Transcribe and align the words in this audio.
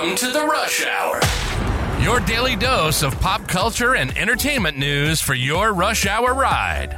Welcome 0.00 0.16
to 0.16 0.30
the 0.30 0.46
Rush 0.46 0.86
Hour. 0.86 1.20
Your 2.00 2.20
daily 2.20 2.56
dose 2.56 3.02
of 3.02 3.20
pop 3.20 3.46
culture 3.46 3.96
and 3.96 4.16
entertainment 4.16 4.78
news 4.78 5.20
for 5.20 5.34
your 5.34 5.74
rush 5.74 6.06
hour 6.06 6.32
ride. 6.32 6.96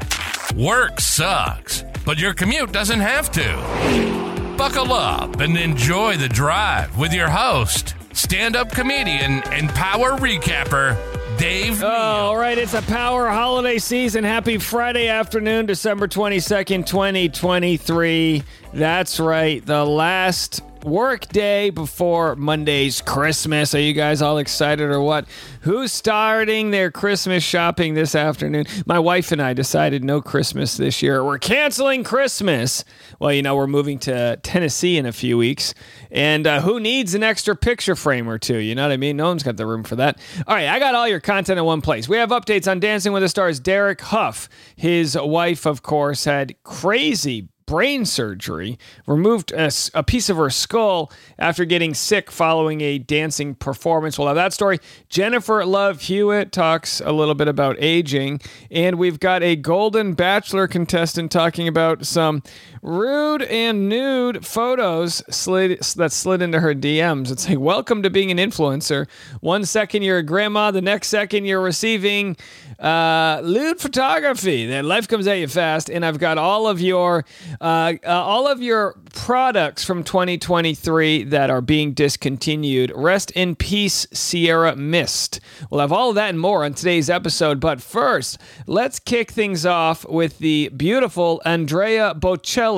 Work 0.55 1.01
sucks, 1.01 1.83
but 2.05 2.17
your 2.17 2.33
commute 2.33 2.71
doesn't 2.71 3.01
have 3.01 3.33
to. 3.33 4.55
Buckle 4.57 4.93
up 4.93 5.41
and 5.41 5.57
enjoy 5.57 6.17
the 6.17 6.29
drive 6.29 6.97
with 6.97 7.13
your 7.13 7.29
host, 7.29 7.97
stand 8.13 8.55
up 8.55 8.71
comedian, 8.71 9.43
and 9.49 9.69
power 9.71 10.13
recapper, 10.13 10.97
Dave. 11.39 11.83
Oh, 11.83 11.89
all 11.89 12.37
right, 12.37 12.57
it's 12.57 12.75
a 12.75 12.83
power 12.83 13.29
holiday 13.31 13.79
season. 13.79 14.23
Happy 14.23 14.59
Friday 14.59 15.09
afternoon, 15.09 15.67
December 15.67 16.07
22nd, 16.07 16.87
2023. 16.87 18.45
That's 18.73 19.19
right, 19.19 19.67
the 19.67 19.85
last 19.85 20.63
work 20.85 21.29
day 21.29 21.71
before 21.71 22.37
Monday's 22.37 23.01
Christmas. 23.01 23.75
Are 23.75 23.81
you 23.81 23.93
guys 23.93 24.21
all 24.21 24.39
excited 24.39 24.91
or 24.91 25.01
what? 25.01 25.27
Who's 25.63 25.93
starting 25.93 26.71
their 26.71 26.91
Christmas 26.91 27.45
shopping 27.45 27.95
this 27.95 28.15
afternoon? 28.15 28.67
My 28.87 28.99
wife 28.99 29.33
and 29.33 29.41
I 29.41 29.53
decided 29.53 30.05
no 30.05 30.21
Christmas 30.21 30.77
this 30.77 31.03
year. 31.03 31.25
We're 31.25 31.39
canceling 31.39 32.05
Christmas. 32.05 32.85
Well, 33.19 33.33
you 33.33 33.43
know, 33.43 33.55
we're 33.57 33.67
moving 33.67 33.99
to 34.01 34.39
Tennessee 34.43 34.97
in 34.97 35.07
a 35.07 35.13
few 35.13 35.39
weeks. 35.39 35.75
And 36.11 36.47
uh, 36.47 36.61
who 36.61 36.81
needs 36.81 37.15
an 37.15 37.23
extra 37.23 37.55
picture 37.55 37.97
frame 37.97 38.29
or 38.29 38.39
two? 38.39 38.59
You 38.59 38.75
know 38.75 38.83
what 38.83 38.93
I 38.93 38.97
mean? 38.97 39.17
No 39.17 39.29
one's 39.29 39.43
got 39.43 39.57
the 39.57 39.67
room 39.67 39.85
for 39.85 39.97
that. 39.97 40.19
All 40.47 40.55
right, 40.55 40.69
I 40.69 40.79
got 40.79 40.95
all 40.95 41.09
your 41.09 41.21
content 41.21 41.59
in 41.59 41.65
one 41.65 41.81
place. 41.81 42.09
We 42.09 42.17
have 42.17 42.31
updates 42.31 42.71
on 42.71 42.81
Dancing 42.81 43.13
with 43.13 43.23
the 43.23 43.29
Stars. 43.29 43.61
Derek 43.61 44.01
Hough, 44.01 44.49
his 44.77 45.17
wife, 45.17 45.67
of 45.67 45.83
course, 45.83 46.25
had 46.25 46.55
crazy 46.65 47.49
brain 47.73 48.05
surgery, 48.05 48.79
removed 49.07 49.51
a, 49.53 49.73
a, 49.95 50.03
piece 50.03 50.29
of 50.29 50.37
her 50.37 50.51
skull 50.51 51.11
after 51.39 51.65
getting 51.65 51.95
sick 51.95 52.31
following 52.31 52.83
a 52.83 52.99
dancing 52.99 53.55
performance. 53.55 54.19
We'll 54.19 54.27
have 54.29 54.37
that 54.37 54.53
story. 54.53 54.79
Jennifer 55.09 55.65
Love 55.65 56.03
Hewitt 56.03 56.53
talks 56.53 57.01
a 57.01 57.13
little 57.13 57.35
bit 57.35 57.49
about 57.49 57.79
aging, 57.79 58.43
and 58.71 58.99
we've 58.99 59.19
got 59.19 59.43
a 59.43 59.57
Golden 59.57 60.13
Bachelor 60.13 60.69
contestant 60.69 61.33
talking 61.33 61.67
about 61.67 62.05
some 62.05 62.43
rude 62.83 63.43
and 63.43 63.89
nude 63.89 64.45
photos 64.45 65.23
slid 65.31 65.81
that 65.97 66.13
slid 66.13 66.43
into 66.43 66.59
her 66.59 66.75
DMs. 66.75 67.31
It's 67.31 67.49
like, 67.49 67.61
welcome 67.61 68.03
to 68.03 68.11
being 68.11 68.33
an 68.33 68.39
influencer. 68.39 69.09
One 69.41 69.65
second 69.65 70.03
you're 70.03 70.19
a 70.19 70.23
grandma, 70.23 70.73
the 70.73 70.83
next 70.83 71.09
second 71.09 71.45
you're 71.45 71.61
receiving 71.61 72.37
uh, 72.81 73.41
lewd 73.45 73.81
photography. 73.81 74.67
That 74.67 74.85
life 74.85 75.07
comes 75.07 75.29
at 75.29 75.35
you 75.35 75.47
fast, 75.47 75.89
and 75.89 76.05
I've 76.05 76.19
got 76.19 76.39
all 76.39 76.67
of 76.67 76.81
your 76.81 77.25
uh, 77.61 77.95
uh, 78.05 78.11
all 78.11 78.49
of 78.49 78.61
your 78.61 78.97
products 79.15 79.85
from 79.85 80.03
2023 80.03 81.25
that 81.25 81.51
are 81.51 81.61
being 81.61 81.93
discontinued. 81.93 82.91
Rest 82.97 83.31
in 83.33 83.55
peace, 83.55 84.09
Sierra 84.13 84.75
Mist. 84.75 85.39
We'll 85.71 85.81
have 85.81 85.93
all 85.93 86.09
of 86.09 86.17
that 86.17 86.31
and 86.31 86.41
more 86.41 86.65
on 86.65 86.75
today's 86.75 87.09
episode. 87.09 87.61
But 87.61 87.81
first, 87.81 88.39
let's 88.67 88.99
kick 88.99 89.31
things 89.31 89.65
off 89.65 90.05
with 90.09 90.39
the 90.39 90.71
beautiful 90.77 91.41
Andrea 91.45 92.15
Bocelli 92.19 92.72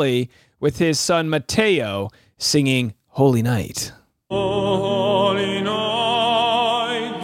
with 0.61 0.78
his 0.78 0.98
son 0.98 1.31
Matteo 1.31 2.11
singing 2.37 2.95
Holy 3.09 3.42
Night. 3.42 3.92
Holy 4.28 5.61
night, 5.62 7.20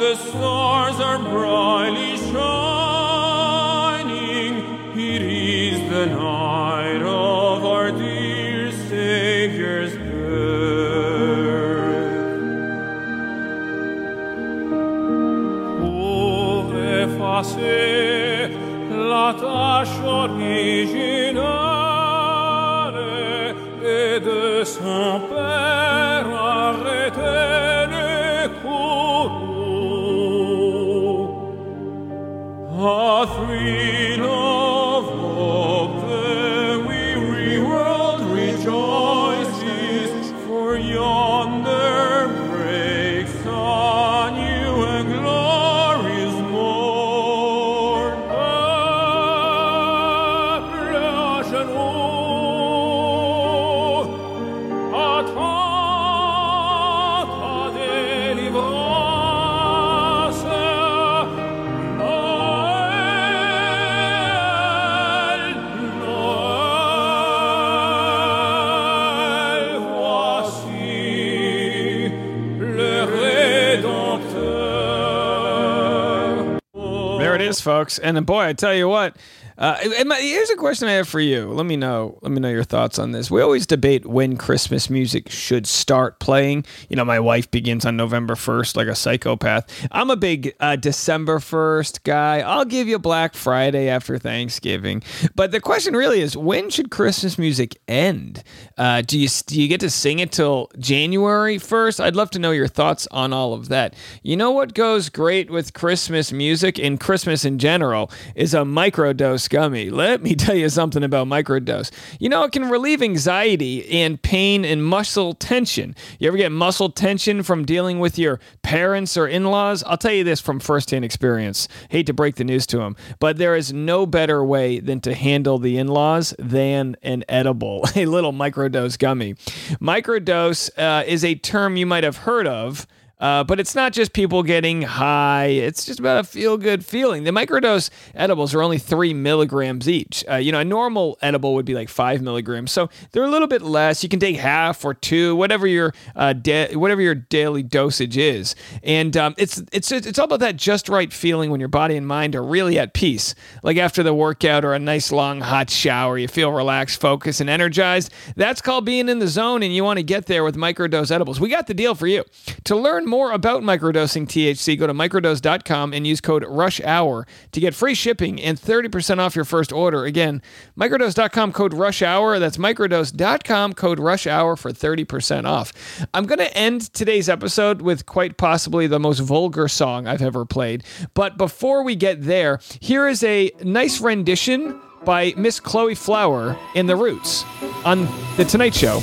folks. 77.61 77.99
And 77.99 78.17
then, 78.17 78.25
boy, 78.25 78.41
I 78.41 78.53
tell 78.53 78.75
you 78.75 78.89
what. 78.89 79.17
Uh, 79.61 79.77
my- 80.07 80.19
here's 80.19 80.49
a 80.49 80.57
question 80.57 80.89
I 80.89 80.93
have 80.93 81.07
for 81.07 81.21
you. 81.21 81.51
Let 81.51 81.67
me 81.67 81.77
know. 81.77 82.19
Let 82.23 82.33
me 82.33 82.41
know 82.41 82.49
your 82.49 82.65
thoughts 82.65 82.99
on 82.99 83.13
this. 83.13 83.31
We 83.31 83.43
always 83.43 83.67
debate 83.67 84.07
when 84.07 84.39
Christmas 84.39 84.89
music 84.89 85.29
should 85.31 85.67
start 85.67 86.19
playing. 86.19 86.65
You 86.89 86.97
know, 86.97 87.05
my 87.05 87.21
wife 87.21 87.51
begins 87.51 87.85
on 87.85 87.95
November 87.95 88.37
first, 88.37 88.75
like 88.75 88.89
a 88.89 88.95
psychopath. 88.95 89.71
I'm 89.93 90.09
a 90.09 90.17
big 90.17 90.55
uh, 90.61 90.77
December 90.77 91.41
first 91.41 92.05
guy. 92.05 92.41
I'll 92.41 92.65
give 92.65 92.89
you 92.89 92.99
Black 92.99 93.35
Friday 93.35 93.91
after 93.91 94.17
Thanksgiving. 94.17 95.03
But 95.35 95.51
the 95.51 95.61
question 95.61 95.95
really 95.95 96.23
is, 96.23 96.39
when 96.39 96.71
should 96.71 96.91
Christmas 96.91 97.37
music 97.37 97.79
end? 97.87 98.43
Uh, 98.79 99.03
do 99.03 99.19
you 99.19 99.29
do 99.47 99.61
you 99.61 99.69
get 99.69 99.81
to 99.81 99.91
sing 99.91 100.21
it 100.21 100.33
till 100.33 100.71
January 100.79 101.59
first? 101.59 102.01
I'd 102.01 102.17
love 102.17 102.31
to 102.31 102.39
know 102.39 102.51
your 102.53 102.67
thoughts 102.69 103.07
on 103.11 103.35
all 103.35 103.53
of 103.53 103.69
that. 103.69 103.93
You 104.23 104.39
know 104.39 104.53
what 104.53 104.73
goes 104.73 105.11
great 105.11 105.51
with 105.51 105.75
Christmas 105.75 106.33
music 106.33 106.79
and 106.79 106.99
Christmas 106.99 107.45
in 107.45 107.59
general 107.59 108.11
is 108.35 108.55
a 108.55 108.61
microdose 108.61 109.50
gummy. 109.51 109.91
Let 109.91 110.23
me 110.23 110.35
tell 110.35 110.55
you 110.55 110.71
something 110.71 111.03
about 111.03 111.27
microdose. 111.27 111.91
You 112.19 112.31
know, 112.31 112.45
it 112.45 112.53
can 112.53 112.71
relieve 112.71 113.03
anxiety 113.03 113.87
and 114.01 114.21
pain 114.23 114.65
and 114.65 114.83
muscle 114.83 115.35
tension. 115.35 115.95
You 116.19 116.29
ever 116.29 116.39
get 116.39 116.53
muscle 116.53 116.89
tension 116.89 117.43
from 117.43 117.67
dealing 117.67 117.99
with 117.99 118.19
your 118.19 118.41
parents 118.63 119.17
or 119.17 119.27
in 119.27 119.45
laws? 119.45 119.83
I'll 119.87 119.99
tell 119.99 120.13
you 120.13 120.25
this 120.25 120.41
from 120.41 120.61
firsthand 120.61 121.05
experience. 121.05 121.69
Hate 121.91 122.07
to 122.07 122.15
break 122.15 122.37
the 122.37 122.45
news 122.45 122.67
to 122.69 122.79
them, 122.79 122.97
but 123.19 123.37
there 123.37 123.55
is 123.55 123.73
no 123.73 124.07
better 124.07 124.43
way 124.43 124.81
than 124.81 125.01
to 125.03 125.15
handle 125.15 125.59
the 125.59 125.77
in 125.77 125.89
laws 125.89 126.35
than 126.39 126.97
an 127.03 127.25
edible, 127.29 127.85
a 127.97 128.07
little 128.07 128.33
microdose 128.33 128.99
gummy. 128.99 129.35
Microdose 129.81 130.71
uh, 130.79 131.05
is 131.07 131.25
a 131.25 131.35
term 131.35 131.77
you 131.77 131.87
might 131.87 132.05
have 132.05 132.19
heard 132.19 132.47
of. 132.47 132.87
Uh, 133.21 133.45
but 133.45 133.61
it's 133.61 133.75
not 133.75 133.93
just 133.93 134.13
people 134.13 134.43
getting 134.43 134.83
high. 134.83 135.47
It's 135.47 135.85
just 135.85 136.01
about 136.01 136.19
a 136.19 136.25
feel 136.25 136.57
good 136.57 136.85
feeling. 136.85 137.25
The 137.25 137.31
microdose 137.31 137.91
edibles 138.15 138.55
are 138.55 138.63
only 138.63 138.79
three 138.79 139.13
milligrams 139.13 139.89
each. 139.89 140.25
Uh, 140.29 140.37
you 140.37 140.51
know, 140.53 140.61
a 140.61 140.65
normal 140.65 141.19
edible 141.21 141.55
would 141.55 141.67
be 141.67 141.75
like 141.75 141.89
five 141.89 142.23
milligrams, 142.23 142.73
so 142.73 142.89
they're 143.13 143.25
a 143.25 143.31
little 143.31 143.49
bit 143.49 143.63
less. 143.63 144.03
You 144.03 144.09
can 144.09 144.21
take 144.21 144.37
half 144.37 144.85
or 144.85 144.95
two, 144.95 145.37
whatever 145.37 145.67
your 145.67 145.93
uh, 146.17 146.33
da- 146.33 146.75
whatever 146.75 147.03
your 147.03 147.15
daily 147.15 147.63
dosage 147.63 148.17
is. 148.17 148.55
And 148.83 149.17
um, 149.17 149.35
it's 149.37 149.63
it's 149.71 149.93
it's 149.93 150.19
all 150.19 150.25
about 150.25 150.41
that 150.41 150.57
just 150.57 150.89
right 150.89 151.13
feeling 151.13 151.51
when 151.51 151.61
your 151.61 151.69
body 151.69 151.97
and 151.97 152.07
mind 152.07 152.35
are 152.35 152.43
really 152.43 152.79
at 152.79 152.95
peace. 152.95 153.35
Like 153.63 153.77
after 153.77 154.03
the 154.03 154.15
workout 154.15 154.65
or 154.65 154.73
a 154.73 154.79
nice 154.79 155.13
long 155.13 155.41
hot 155.41 155.69
shower, 155.69 156.17
you 156.17 156.29
feel 156.29 156.53
relaxed, 156.53 157.01
focused, 157.01 157.41
and 157.41 157.51
energized. 157.51 158.13
That's 158.37 158.63
called 158.63 158.87
being 158.87 159.09
in 159.09 159.19
the 159.19 159.29
zone, 159.29 159.63
and 159.63 159.75
you 159.75 159.85
want 159.85 159.99
to 159.99 160.03
get 160.03 160.27
there 160.27 160.43
with 160.43 160.57
microdose 160.57 161.11
edibles. 161.11 161.39
We 161.39 161.51
got 161.51 161.67
the 161.67 161.75
deal 161.75 161.95
for 161.95 162.07
you. 162.07 162.25
To 162.65 162.77
learn 162.77 163.10
more 163.11 163.33
about 163.33 163.63
microdosing 163.63 164.27
THC, 164.27 164.79
go 164.79 164.87
to 164.87 164.95
microdose.com 164.95 165.93
and 165.93 166.07
use 166.07 166.21
code 166.21 166.45
RUSHHOUR 166.45 167.27
to 167.53 167.61
get 167.61 167.75
free 167.75 167.95
shipping 167.95 168.41
and 168.41 168.59
30% 168.59 169.19
off 169.19 169.37
your 169.37 169.45
first 169.45 169.73
order. 169.73 170.05
Again, 170.05 170.41
microdose.com 170.79 171.53
code 171.53 171.73
RUSHHOUR. 171.75 172.39
That's 172.39 172.57
microdose.com 172.57 173.75
code 173.75 173.99
RUSHHOUR 173.99 174.57
for 174.57 174.71
30% 174.71 175.45
off. 175.45 175.73
I'm 176.15 176.25
going 176.25 176.39
to 176.39 176.57
end 176.57 176.93
today's 176.95 177.29
episode 177.29 177.83
with 177.83 178.07
quite 178.07 178.37
possibly 178.39 178.87
the 178.87 179.01
most 179.01 179.19
vulgar 179.19 179.69
song 179.69 180.07
I've 180.07 180.23
ever 180.23 180.47
played. 180.47 180.85
But 181.13 181.37
before 181.37 181.83
we 181.83 181.97
get 181.97 182.23
there, 182.23 182.61
here 182.81 183.09
is 183.09 183.23
a 183.25 183.51
nice 183.63 184.01
rendition 184.01 184.81
by 185.05 185.35
Miss 185.37 185.61
Chloe 185.61 185.95
Flower 185.95 186.57
in 186.75 186.87
The 186.87 186.97
Roots 186.97 187.45
on 187.85 188.07
The 188.37 188.45
Tonight 188.45 188.75
Show. 188.75 189.03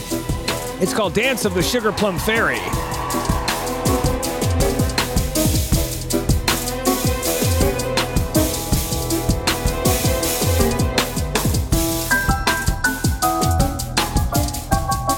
It's 0.79 0.93
called 0.93 1.13
Dance 1.13 1.43
of 1.45 1.53
the 1.53 1.63
Sugar 1.63 1.91
Plum 1.91 2.19
Fairy. 2.19 2.59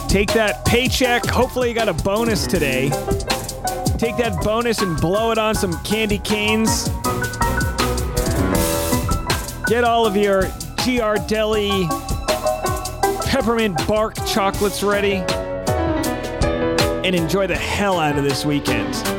Take 0.10 0.34
that 0.34 0.66
paycheck. 0.66 1.24
Hopefully, 1.28 1.70
you 1.70 1.76
got 1.76 1.88
a 1.88 1.94
bonus 1.94 2.48
today. 2.48 2.90
Take 4.00 4.18
that 4.18 4.42
bonus 4.44 4.82
and 4.82 5.00
blow 5.00 5.30
it 5.32 5.38
on 5.38 5.54
some 5.54 5.72
candy 5.84 6.18
canes. 6.18 6.90
Get 9.68 9.84
all 9.84 10.08
of 10.08 10.18
your 10.18 10.46
Ghirardelli 10.82 11.88
peppermint 13.28 13.88
bark 13.88 14.16
chocolates 14.26 14.82
ready 14.82 15.24
and 17.06 17.16
enjoy 17.16 17.46
the 17.46 17.56
hell 17.56 18.00
out 18.00 18.18
of 18.18 18.24
this 18.24 18.44
weekend. 18.44 19.19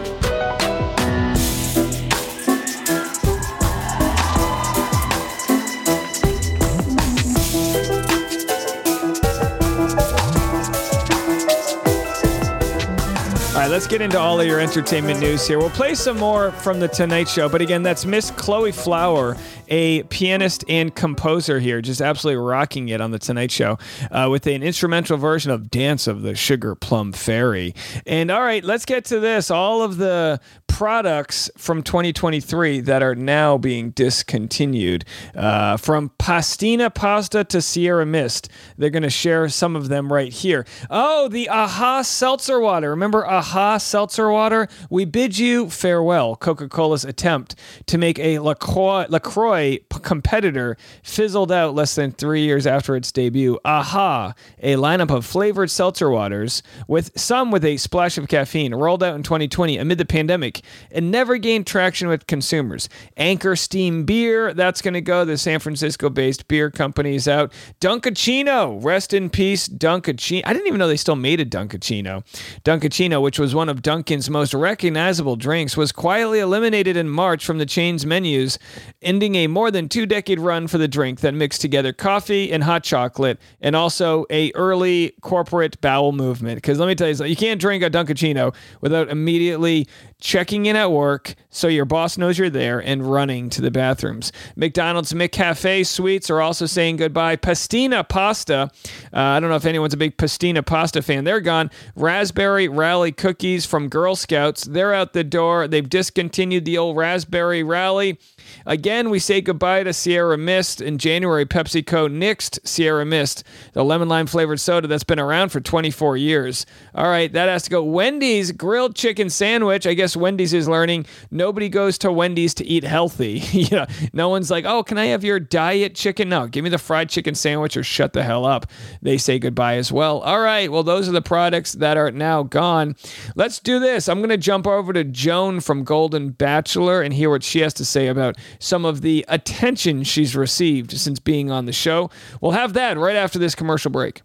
Let's 13.70 13.86
get 13.86 14.00
into 14.00 14.18
all 14.18 14.40
of 14.40 14.46
your 14.48 14.58
entertainment 14.58 15.20
news 15.20 15.46
here. 15.46 15.60
We'll 15.60 15.70
play 15.70 15.94
some 15.94 16.18
more 16.18 16.50
from 16.50 16.80
The 16.80 16.88
Tonight 16.88 17.28
Show, 17.28 17.48
but 17.48 17.60
again, 17.60 17.84
that's 17.84 18.04
Miss 18.04 18.32
Chloe 18.32 18.72
Flower, 18.72 19.36
a 19.70 20.02
pianist 20.04 20.64
and 20.68 20.94
composer 20.94 21.60
here, 21.60 21.80
just 21.80 22.00
absolutely 22.00 22.42
rocking 22.42 22.88
it 22.88 23.00
on 23.00 23.12
The 23.12 23.18
Tonight 23.18 23.52
Show 23.52 23.78
uh, 24.10 24.28
with 24.30 24.46
an 24.46 24.62
instrumental 24.62 25.16
version 25.16 25.50
of 25.50 25.70
Dance 25.70 26.06
of 26.06 26.22
the 26.22 26.34
Sugar 26.34 26.74
Plum 26.74 27.12
Fairy. 27.12 27.74
And 28.06 28.30
all 28.30 28.42
right, 28.42 28.64
let's 28.64 28.84
get 28.84 29.04
to 29.06 29.20
this. 29.20 29.50
All 29.50 29.82
of 29.82 29.96
the 29.96 30.40
products 30.66 31.50
from 31.58 31.82
2023 31.82 32.80
that 32.80 33.02
are 33.02 33.14
now 33.14 33.58
being 33.58 33.90
discontinued. 33.90 35.04
Uh, 35.34 35.76
from 35.76 36.10
Pastina 36.18 36.92
Pasta 36.92 37.44
to 37.44 37.60
Sierra 37.60 38.06
Mist. 38.06 38.48
They're 38.78 38.90
going 38.90 39.02
to 39.02 39.10
share 39.10 39.48
some 39.48 39.76
of 39.76 39.88
them 39.88 40.12
right 40.12 40.32
here. 40.32 40.64
Oh, 40.88 41.28
the 41.28 41.48
Aha 41.48 42.02
Seltzer 42.02 42.58
Water. 42.60 42.90
Remember 42.90 43.26
Aha 43.26 43.78
Seltzer 43.78 44.30
Water? 44.30 44.68
We 44.88 45.04
bid 45.04 45.38
you 45.38 45.68
farewell. 45.68 46.34
Coca 46.36 46.68
Cola's 46.68 47.04
attempt 47.04 47.54
to 47.86 47.98
make 47.98 48.18
a 48.18 48.38
LaCroix, 48.38 49.06
LaCroix 49.08 49.59
p- 49.68 49.84
competitor 50.02 50.76
fizzled 51.02 51.52
out 51.52 51.74
less 51.74 51.94
than 51.94 52.12
three 52.12 52.42
years 52.42 52.66
after 52.66 52.96
its 52.96 53.12
debut. 53.12 53.58
Aha, 53.64 54.34
a 54.62 54.74
lineup 54.74 55.10
of 55.10 55.24
flavored 55.24 55.70
seltzer 55.70 56.10
waters, 56.10 56.62
with 56.88 57.10
some 57.18 57.50
with 57.50 57.64
a 57.64 57.76
splash 57.76 58.18
of 58.18 58.28
caffeine, 58.28 58.74
rolled 58.74 59.02
out 59.02 59.14
in 59.14 59.22
2020 59.22 59.78
amid 59.78 59.98
the 59.98 60.04
pandemic 60.04 60.62
and 60.90 61.10
never 61.10 61.38
gained 61.38 61.66
traction 61.66 62.08
with 62.08 62.26
consumers. 62.26 62.88
Anchor 63.16 63.56
Steam 63.56 64.04
Beer, 64.04 64.52
that's 64.54 64.82
going 64.82 64.94
to 64.94 65.00
go. 65.00 65.24
The 65.24 65.38
San 65.38 65.60
Francisco 65.60 66.10
based 66.10 66.48
beer 66.48 66.70
company 66.70 67.14
is 67.14 67.28
out. 67.28 67.52
Dunkaccino, 67.80 68.82
rest 68.82 69.12
in 69.12 69.30
peace, 69.30 69.68
Dunkaccino. 69.68 70.42
I 70.44 70.52
didn't 70.52 70.66
even 70.66 70.78
know 70.78 70.88
they 70.88 70.96
still 70.96 71.16
made 71.16 71.40
a 71.40 71.46
Dunkaccino. 71.46 72.24
Dunkaccino, 72.64 73.22
which 73.22 73.38
was 73.38 73.54
one 73.54 73.68
of 73.68 73.82
Dunkin's 73.82 74.30
most 74.30 74.54
recognizable 74.54 75.36
drinks, 75.36 75.76
was 75.76 75.92
quietly 75.92 76.38
eliminated 76.40 76.96
in 76.96 77.08
March 77.08 77.44
from 77.44 77.58
the 77.58 77.66
chain's 77.66 78.06
menus, 78.06 78.58
ending 79.02 79.34
a 79.34 79.46
more 79.50 79.70
than 79.70 79.88
two 79.88 80.06
decade 80.06 80.40
run 80.40 80.66
for 80.66 80.78
the 80.78 80.88
drink 80.88 81.20
that 81.20 81.34
mixed 81.34 81.60
together 81.60 81.92
coffee 81.92 82.52
and 82.52 82.64
hot 82.64 82.82
chocolate 82.82 83.38
and 83.60 83.76
also 83.76 84.26
a 84.30 84.52
early 84.54 85.12
corporate 85.20 85.80
bowel 85.80 86.12
movement. 86.12 86.56
Because 86.56 86.78
let 86.78 86.86
me 86.86 86.94
tell 86.94 87.08
you 87.08 87.24
you 87.24 87.36
can't 87.36 87.60
drink 87.60 87.82
a 87.82 87.90
Dunkaccino 87.90 88.54
without 88.80 89.08
immediately 89.08 89.86
checking 90.20 90.66
in 90.66 90.76
at 90.76 90.90
work 90.90 91.34
so 91.48 91.66
your 91.66 91.84
boss 91.84 92.18
knows 92.18 92.38
you're 92.38 92.50
there 92.50 92.78
and 92.78 93.10
running 93.10 93.50
to 93.50 93.60
the 93.62 93.70
bathrooms. 93.70 94.32
McDonald's 94.54 95.12
McCafe 95.12 95.86
sweets 95.86 96.30
are 96.30 96.40
also 96.40 96.66
saying 96.66 96.96
goodbye. 96.96 97.36
Pastina 97.36 98.06
pasta. 98.08 98.70
Uh, 99.12 99.20
I 99.20 99.40
don't 99.40 99.50
know 99.50 99.56
if 99.56 99.64
anyone's 99.64 99.94
a 99.94 99.98
big 99.98 100.16
Pastina 100.16 100.64
pasta 100.64 101.02
fan. 101.02 101.24
They're 101.24 101.40
gone. 101.40 101.70
Raspberry 101.96 102.68
Rally 102.68 103.12
cookies 103.12 103.66
from 103.66 103.88
Girl 103.88 104.14
Scouts. 104.14 104.64
They're 104.64 104.94
out 104.94 105.12
the 105.12 105.24
door. 105.24 105.66
They've 105.66 105.88
discontinued 105.88 106.64
the 106.64 106.78
old 106.78 106.96
Raspberry 106.96 107.62
Rally. 107.62 108.18
Again, 108.66 109.10
we 109.10 109.18
say 109.18 109.40
goodbye 109.40 109.84
to 109.84 109.92
Sierra 109.92 110.38
Mist. 110.38 110.80
In 110.80 110.98
January, 110.98 111.46
PepsiCo 111.46 112.08
nixed 112.08 112.66
Sierra 112.66 113.04
Mist, 113.04 113.44
the 113.72 113.84
lemon 113.84 114.08
lime 114.08 114.26
flavored 114.26 114.60
soda 114.60 114.86
that's 114.86 115.04
been 115.04 115.18
around 115.18 115.50
for 115.50 115.60
24 115.60 116.16
years. 116.16 116.66
All 116.94 117.08
right, 117.08 117.32
that 117.32 117.48
has 117.48 117.64
to 117.64 117.70
go. 117.70 117.82
Wendy's 117.82 118.52
grilled 118.52 118.94
chicken 118.94 119.30
sandwich. 119.30 119.86
I 119.86 119.94
guess 119.94 120.16
Wendy's 120.16 120.52
is 120.52 120.68
learning 120.68 121.06
nobody 121.30 121.68
goes 121.68 121.98
to 121.98 122.12
Wendy's 122.12 122.54
to 122.54 122.64
eat 122.64 122.84
healthy. 122.84 123.38
you 123.52 123.76
know, 123.76 123.86
no 124.12 124.28
one's 124.28 124.50
like, 124.50 124.64
oh, 124.64 124.82
can 124.82 124.98
I 124.98 125.06
have 125.06 125.24
your 125.24 125.40
diet 125.40 125.94
chicken? 125.94 126.28
No, 126.28 126.46
give 126.46 126.64
me 126.64 126.70
the 126.70 126.78
fried 126.78 127.08
chicken 127.08 127.34
sandwich 127.34 127.76
or 127.76 127.82
shut 127.82 128.12
the 128.12 128.22
hell 128.22 128.44
up. 128.44 128.66
They 129.02 129.18
say 129.18 129.38
goodbye 129.38 129.76
as 129.76 129.90
well. 129.92 130.20
All 130.20 130.40
right, 130.40 130.70
well, 130.70 130.82
those 130.82 131.08
are 131.08 131.12
the 131.12 131.22
products 131.22 131.72
that 131.74 131.96
are 131.96 132.10
now 132.10 132.42
gone. 132.42 132.96
Let's 133.34 133.58
do 133.58 133.78
this. 133.78 134.08
I'm 134.08 134.18
going 134.18 134.30
to 134.30 134.36
jump 134.36 134.66
over 134.66 134.92
to 134.92 135.04
Joan 135.04 135.60
from 135.60 135.84
Golden 135.84 136.30
Bachelor 136.30 137.02
and 137.02 137.12
hear 137.14 137.30
what 137.30 137.42
she 137.42 137.60
has 137.60 137.74
to 137.74 137.84
say 137.84 138.08
about 138.08 138.36
some 138.58 138.84
of 138.84 139.00
the 139.00 139.24
attention 139.28 140.02
she's 140.04 140.36
received 140.36 140.92
since 140.92 141.18
being 141.18 141.50
on 141.50 141.66
the 141.66 141.72
show. 141.72 142.10
We'll 142.40 142.52
have 142.52 142.72
that 142.74 142.98
right 142.98 143.16
after 143.16 143.38
this 143.38 143.54
commercial 143.54 143.90
break. 143.90 144.22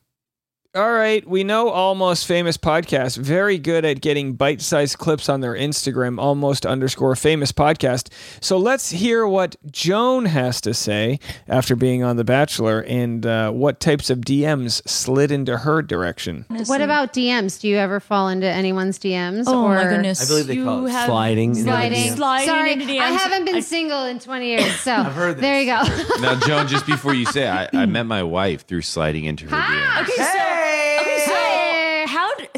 All 0.76 0.92
right, 0.92 1.26
we 1.26 1.46
know 1.46 1.70
Almost 1.70 2.28
Famous 2.28 2.58
Podcast, 2.58 3.16
very 3.16 3.58
good 3.58 3.86
at 3.86 4.02
getting 4.02 4.34
bite 4.34 4.60
sized 4.62 4.98
clips 4.98 5.30
on 5.30 5.40
their 5.40 5.54
Instagram, 5.54 6.20
almost 6.20 6.66
underscore 6.66 7.16
famous 7.16 7.54
podcast. 7.54 8.12
So 8.42 8.58
let's 8.58 8.90
hear 8.90 9.26
what 9.26 9.56
Joan 9.72 10.26
has 10.26 10.60
to 10.60 10.74
say 10.74 11.22
after 11.48 11.78
being 11.78 12.04
on 12.04 12.18
The 12.18 12.26
Bachelor 12.26 12.82
and 12.82 13.26
uh, 13.26 13.52
what 13.52 13.80
types 13.80 14.10
of 14.10 14.20
DMs 14.20 14.86
slid 14.86 15.32
into 15.32 15.60
her 15.60 15.82
direction. 15.82 16.44
What 16.66 16.82
about 16.82 17.14
DMs? 17.14 17.62
Do 17.62 17.70
you 17.70 17.78
ever 17.78 18.02
fall 18.02 18.28
into 18.28 18.46
anyone's 18.46 19.00
DMs? 19.00 19.46
Oh 19.48 19.64
or 19.68 19.76
my 19.76 19.84
goodness! 19.86 20.22
I 20.22 20.28
believe 20.28 20.48
they 20.48 20.56
You 20.56 20.66
call 20.66 20.86
it 20.88 20.90
have- 20.92 21.06
sliding. 21.08 21.56
Sliding. 21.56 22.12
Sliding 22.18 22.48
Sorry, 22.50 22.74
into 22.74 22.86
DMs. 22.86 23.00
I 23.00 23.12
haven't 23.12 23.46
been 23.46 23.56
I- 23.56 23.60
single 23.62 24.04
in 24.04 24.20
20 24.20 24.46
years, 24.46 24.76
so 24.82 24.94
heard 25.04 25.38
there 25.38 25.58
you 25.62 25.68
go. 25.68 25.84
Now, 26.20 26.38
Joan, 26.46 26.68
just 26.68 26.86
before 26.86 27.14
you 27.14 27.26
say, 27.28 27.48
I, 27.48 27.70
I 27.72 27.86
met 27.86 28.06
my 28.08 28.24
wife 28.24 28.68
through 28.68 28.82
sliding 28.82 29.24
into 29.24 29.46
her 29.48 29.56
DMs. 29.56 30.02
Okay, 30.02 30.12
so 30.18 30.22
okay, 30.24 30.32
so 30.34 30.38
Hey! 30.38 30.65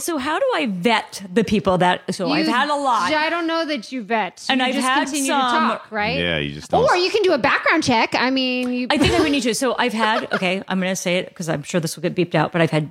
How 0.07 0.17
so 0.17 0.17
how 0.17 0.39
do 0.39 0.45
I 0.53 0.67
vet 0.67 1.23
the 1.33 1.43
people 1.43 1.77
that? 1.79 2.13
So 2.13 2.29
I've 2.29 2.47
had 2.47 2.69
a 2.69 2.75
lot. 2.75 3.11
I 3.11 3.29
don't 3.29 3.47
know 3.47 3.65
that 3.65 3.91
you 3.91 4.03
vet. 4.03 4.45
And 4.49 4.59
you 4.59 4.67
I've 4.67 4.73
just 4.73 4.87
had 4.87 5.03
continue 5.05 5.27
some- 5.27 5.41
to 5.41 5.77
talk, 5.77 5.91
right? 5.91 6.17
Yeah, 6.17 6.37
you 6.37 6.53
just 6.53 6.71
don't. 6.71 6.83
Or 6.83 6.95
you 6.95 7.11
can 7.11 7.23
do 7.23 7.33
a 7.33 7.37
background 7.37 7.83
check. 7.83 8.15
I 8.15 8.29
mean, 8.29 8.71
you. 8.71 8.87
I 8.89 8.97
think 8.97 9.13
I 9.13 9.21
would 9.21 9.31
need 9.31 9.43
to. 9.43 9.53
So 9.53 9.75
I've 9.77 9.93
had 9.93 10.31
okay. 10.33 10.63
I'm 10.67 10.79
going 10.79 10.91
to 10.91 10.95
say 10.95 11.17
it 11.17 11.29
because 11.29 11.49
I'm 11.49 11.63
sure 11.63 11.79
this 11.79 11.95
will 11.95 12.03
get 12.03 12.15
beeped 12.15 12.35
out. 12.35 12.51
But 12.51 12.61
I've 12.61 12.71
had 12.71 12.89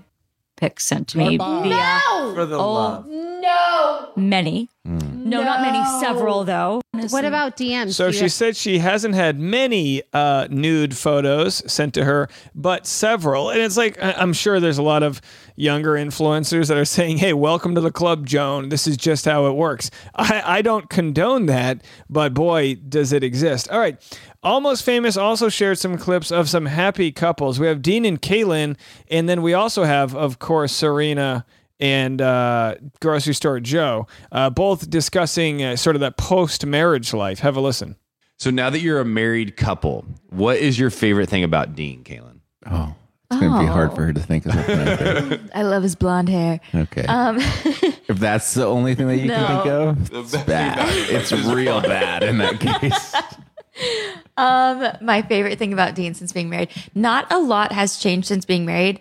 pics 0.57 0.85
sent 0.85 1.09
to 1.09 1.19
me 1.19 1.37
via 1.37 1.69
no, 1.69 2.33
For 2.35 2.47
the 2.47 2.57
oh, 2.57 2.73
love. 2.73 3.07
No. 3.47 4.13
many. 4.17 4.69
No, 4.85 5.43
not 5.43 5.61
many. 5.61 5.83
Several 6.01 6.45
though. 6.45 6.81
What 7.11 7.25
about 7.25 7.57
DMs? 7.57 7.95
So 7.95 8.11
Do 8.11 8.17
you- 8.17 8.23
she 8.25 8.29
said 8.29 8.57
she 8.57 8.79
hasn't 8.79 9.15
had 9.17 9.39
many 9.41 10.03
uh, 10.13 10.47
nude 10.51 10.97
photos 10.97 11.63
sent 11.71 11.95
to 11.95 12.05
her, 12.05 12.29
but 12.55 12.87
several. 12.87 13.51
And 13.51 13.61
it's 13.61 13.77
like, 13.77 14.01
I- 14.03 14.13
I'm 14.13 14.33
sure 14.33 14.61
there's 14.61 14.79
a 14.79 14.83
lot 14.85 15.03
of 15.03 15.21
younger 15.57 15.93
influencers 15.95 16.69
that 16.69 16.77
are 16.77 16.85
saying, 16.85 17.19
hey, 17.19 17.33
welcome 17.33 17.75
to 17.75 17.81
the 17.81 17.91
club, 17.91 18.27
Joan. 18.27 18.69
This 18.69 18.87
is 18.87 18.97
just 18.97 19.25
how 19.25 19.47
it 19.47 19.53
works. 19.57 19.91
I, 20.15 20.43
I 20.59 20.63
don't 20.63 20.89
condone 20.89 21.47
that, 21.47 21.83
but 22.09 22.33
boy, 22.33 22.77
does 22.77 23.13
it 23.13 23.25
exist. 23.25 23.69
All 23.71 23.81
right. 23.81 23.97
Almost 24.45 24.85
Famous 24.85 25.17
also 25.17 25.49
shared 25.49 25.79
some 25.79 25.99
clips 25.99 26.31
of 26.31 26.49
some 26.49 26.67
happy 26.67 27.11
couples. 27.11 27.59
We 27.59 27.67
have 27.67 27.83
Dean 27.83 28.05
and 28.05 28.23
Caelynn, 28.23 28.77
and 29.11 29.29
then 29.29 29.43
we 29.43 29.53
also 29.55 29.83
have, 29.83 30.15
of 30.15 30.39
course, 30.39 30.73
Serena 30.73 31.45
and 31.81 32.21
uh, 32.21 32.77
grocery 33.01 33.35
store 33.35 33.61
Joe, 33.61 34.07
uh, 34.33 34.51
both 34.51 34.89
discussing 34.89 35.63
uh, 35.63 35.77
sort 35.77 35.97
of 35.97 36.01
that 36.01 36.17
post 36.17 36.65
marriage 36.67 37.13
life. 37.13 37.41
Have 37.41 37.57
a 37.57 37.61
listen. 37.61 37.97
So 38.39 38.51
now 38.51 38.69
that 38.71 38.81
you're 38.81 39.01
a 39.01 39.05
married 39.05 39.57
couple, 39.57 40.05
what 40.31 40.59
is 40.59 40.79
your 40.79 40.91
favorite 40.91 41.29
thing 41.29 41.43
about 41.45 41.75
Dean, 41.75 42.05
Caelynn? 42.05 42.41
Oh, 42.71 42.95
it's 43.31 43.41
going 43.41 43.53
to 43.53 43.59
be 43.61 43.67
hard 43.67 43.95
for 43.95 44.05
her 44.05 44.13
to 44.13 44.21
think 44.21 44.45
of 44.47 44.53
something. 44.53 45.51
I 45.55 45.63
love 45.63 45.83
his 45.83 45.97
blonde 45.97 46.29
hair. 46.29 46.61
Okay. 46.75 47.05
Um, 47.07 47.37
if 47.39 48.19
that's 48.19 48.55
the 48.55 48.67
only 48.67 48.95
thing 48.95 49.09
that 49.09 49.17
you 49.17 49.27
No. 49.29 49.37
can 49.37 49.97
think 49.97 50.13
of, 50.13 50.13
it's 50.35 50.45
bad. 50.45 50.79
It's 51.11 51.33
real 51.33 51.81
bad 51.81 52.23
in 52.23 52.39
that 52.39 52.61
case. 52.61 53.15
um, 54.37 54.87
my 55.01 55.23
favorite 55.23 55.59
thing 55.59 55.73
about 55.73 55.95
Dean 55.95 56.15
since 56.15 56.33
being 56.33 56.51
married, 56.51 56.69
not 56.95 57.31
a 57.33 57.39
lot 57.39 57.73
has 57.73 57.97
changed 57.99 58.29
since 58.29 58.45
being 58.45 58.67
married. 58.67 59.01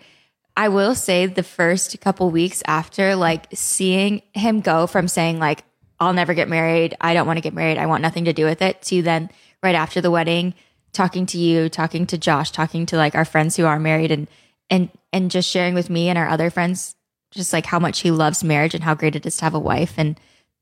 I 0.57 0.69
will 0.69 0.95
say 0.95 1.25
the 1.25 1.43
first 1.43 1.99
couple 1.99 2.29
weeks 2.29 2.63
after, 2.65 3.15
like 3.15 3.47
seeing 3.53 4.21
him 4.33 4.61
go 4.61 4.87
from 4.87 5.07
saying 5.07 5.39
like, 5.39 5.63
I'll 5.99 6.13
never 6.13 6.33
get 6.33 6.49
married. 6.49 6.95
I 6.99 7.13
don't 7.13 7.27
want 7.27 7.37
to 7.37 7.41
get 7.41 7.53
married. 7.53 7.77
I 7.77 7.85
want 7.85 8.01
nothing 8.01 8.25
to 8.25 8.33
do 8.33 8.45
with 8.45 8.61
it. 8.61 8.81
To 8.83 9.01
then 9.01 9.29
right 9.63 9.75
after 9.75 10.01
the 10.01 10.11
wedding, 10.11 10.53
talking 10.93 11.25
to 11.27 11.37
you, 11.37 11.69
talking 11.69 12.05
to 12.07 12.17
Josh, 12.17 12.51
talking 12.51 12.85
to 12.87 12.97
like 12.97 13.15
our 13.15 13.25
friends 13.25 13.55
who 13.55 13.65
are 13.65 13.79
married 13.79 14.11
and, 14.11 14.27
and, 14.69 14.89
and 15.11 15.31
just 15.31 15.49
sharing 15.49 15.73
with 15.73 15.89
me 15.89 16.09
and 16.09 16.17
our 16.17 16.27
other 16.27 16.49
friends, 16.49 16.95
just 17.31 17.51
like 17.51 17.65
how 17.65 17.79
much 17.79 17.99
he 17.99 18.11
loves 18.11 18.43
marriage 18.43 18.73
and 18.73 18.83
how 18.83 18.95
great 18.95 19.15
it 19.15 19.25
is 19.25 19.37
to 19.37 19.43
have 19.43 19.53
a 19.53 19.59
wife 19.59 19.93
and 19.97 20.19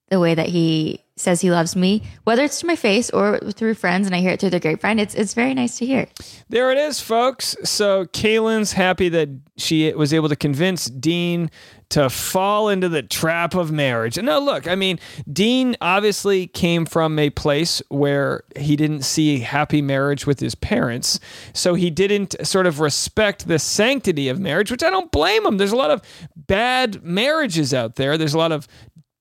the 0.09 0.19
way 0.19 0.33
that 0.33 0.49
he 0.49 1.02
says 1.15 1.41
he 1.41 1.51
loves 1.51 1.75
me, 1.75 2.03
whether 2.23 2.43
it's 2.43 2.59
to 2.61 2.65
my 2.65 2.75
face 2.75 3.09
or 3.11 3.39
through 3.51 3.75
friends, 3.75 4.07
and 4.07 4.15
I 4.15 4.19
hear 4.19 4.31
it 4.31 4.39
through 4.39 4.49
the 4.49 4.59
grapevine. 4.59 4.99
It's 4.99 5.13
it's 5.13 5.33
very 5.33 5.53
nice 5.53 5.77
to 5.77 5.85
hear. 5.85 6.07
There 6.49 6.71
it 6.71 6.77
is, 6.77 6.99
folks. 6.99 7.55
So 7.63 8.05
Caelynn's 8.05 8.73
happy 8.73 9.09
that 9.09 9.29
she 9.57 9.93
was 9.93 10.13
able 10.13 10.29
to 10.29 10.35
convince 10.35 10.85
Dean 10.85 11.51
to 11.89 12.09
fall 12.09 12.69
into 12.69 12.89
the 12.89 13.03
trap 13.03 13.53
of 13.53 13.71
marriage. 13.71 14.17
And 14.17 14.25
now, 14.25 14.39
look, 14.39 14.67
I 14.67 14.73
mean, 14.73 14.99
Dean 15.31 15.75
obviously 15.79 16.47
came 16.47 16.87
from 16.87 17.19
a 17.19 17.29
place 17.29 17.83
where 17.89 18.43
he 18.57 18.75
didn't 18.75 19.03
see 19.03 19.39
happy 19.41 19.79
marriage 19.79 20.25
with 20.25 20.39
his 20.39 20.55
parents. 20.55 21.19
So 21.53 21.75
he 21.75 21.91
didn't 21.91 22.35
sort 22.47 22.65
of 22.65 22.79
respect 22.79 23.47
the 23.47 23.59
sanctity 23.59 24.27
of 24.27 24.39
marriage, 24.39 24.71
which 24.71 24.81
I 24.81 24.89
don't 24.89 25.11
blame 25.11 25.45
him. 25.45 25.57
There's 25.57 25.71
a 25.71 25.75
lot 25.75 25.91
of 25.91 26.01
bad 26.35 27.03
marriages 27.03 27.75
out 27.75 27.95
there, 27.95 28.17
there's 28.17 28.33
a 28.33 28.39
lot 28.39 28.51
of 28.51 28.67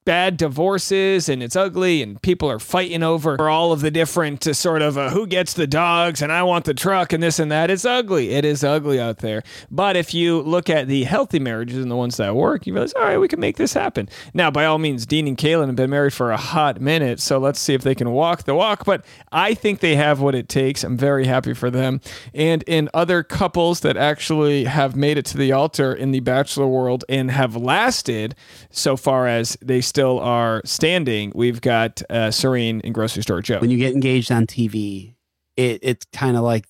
bad 0.04 0.36
divorces 0.36 1.28
and 1.28 1.42
it's 1.42 1.54
ugly 1.54 2.02
and 2.02 2.20
people 2.22 2.50
are 2.50 2.58
fighting 2.58 3.02
over 3.02 3.48
all 3.48 3.72
of 3.72 3.80
the 3.80 3.90
different 3.90 4.46
uh, 4.46 4.52
sort 4.52 4.82
of 4.82 4.98
uh, 4.98 5.10
who 5.10 5.26
gets 5.26 5.54
the 5.54 5.66
dogs 5.66 6.20
and 6.20 6.32
I 6.32 6.42
want 6.42 6.64
the 6.64 6.74
truck 6.74 7.12
and 7.12 7.22
this 7.22 7.38
and 7.38 7.52
that. 7.52 7.70
It's 7.70 7.84
ugly. 7.84 8.30
It 8.30 8.44
is 8.44 8.64
ugly 8.64 8.98
out 8.98 9.18
there. 9.18 9.42
But 9.70 9.96
if 9.96 10.12
you 10.12 10.42
look 10.42 10.68
at 10.68 10.88
the 10.88 11.04
healthy 11.04 11.38
marriages 11.38 11.78
and 11.78 11.90
the 11.90 11.96
ones 11.96 12.16
that 12.16 12.34
work, 12.34 12.66
you 12.66 12.72
realize, 12.72 12.92
all 12.94 13.02
right, 13.02 13.18
we 13.18 13.28
can 13.28 13.38
make 13.40 13.56
this 13.56 13.74
happen. 13.74 14.08
Now, 14.34 14.50
by 14.50 14.64
all 14.64 14.78
means, 14.78 15.06
Dean 15.06 15.28
and 15.28 15.36
Caelynn 15.36 15.68
have 15.68 15.76
been 15.76 15.90
married 15.90 16.12
for 16.12 16.32
a 16.32 16.36
hot 16.36 16.80
minute, 16.80 17.20
so 17.20 17.38
let's 17.38 17.60
see 17.60 17.74
if 17.74 17.82
they 17.82 17.94
can 17.94 18.10
walk 18.10 18.44
the 18.44 18.54
walk. 18.54 18.84
But 18.84 19.04
I 19.30 19.54
think 19.54 19.80
they 19.80 19.96
have 19.96 20.20
what 20.20 20.34
it 20.34 20.48
takes. 20.48 20.82
I'm 20.82 20.96
very 20.96 21.26
happy 21.26 21.54
for 21.54 21.70
them. 21.70 22.00
And 22.34 22.64
in 22.66 22.88
other 22.92 23.22
couples 23.22 23.80
that 23.80 23.96
actually 23.96 24.64
have 24.64 24.96
made 24.96 25.18
it 25.18 25.26
to 25.26 25.38
the 25.38 25.52
altar 25.52 25.92
in 25.92 26.10
the 26.10 26.20
bachelor 26.20 26.66
world 26.66 27.04
and 27.08 27.30
have 27.30 27.54
lasted 27.54 28.34
so 28.70 28.96
far 28.96 29.26
as 29.26 29.56
they 29.60 29.80
still 29.92 30.20
are 30.20 30.62
standing, 30.64 31.32
we've 31.34 31.60
got 31.60 32.02
uh, 32.08 32.30
Serena 32.30 32.80
and 32.82 32.94
Grocery 32.94 33.22
Store 33.22 33.42
Joe. 33.42 33.58
when 33.60 33.68
you 33.70 33.76
get 33.76 33.92
engaged 33.92 34.32
on 34.32 34.46
TV, 34.46 35.14
it 35.58 35.80
it's 35.82 36.06
kind 36.14 36.34
of 36.38 36.42
like 36.44 36.64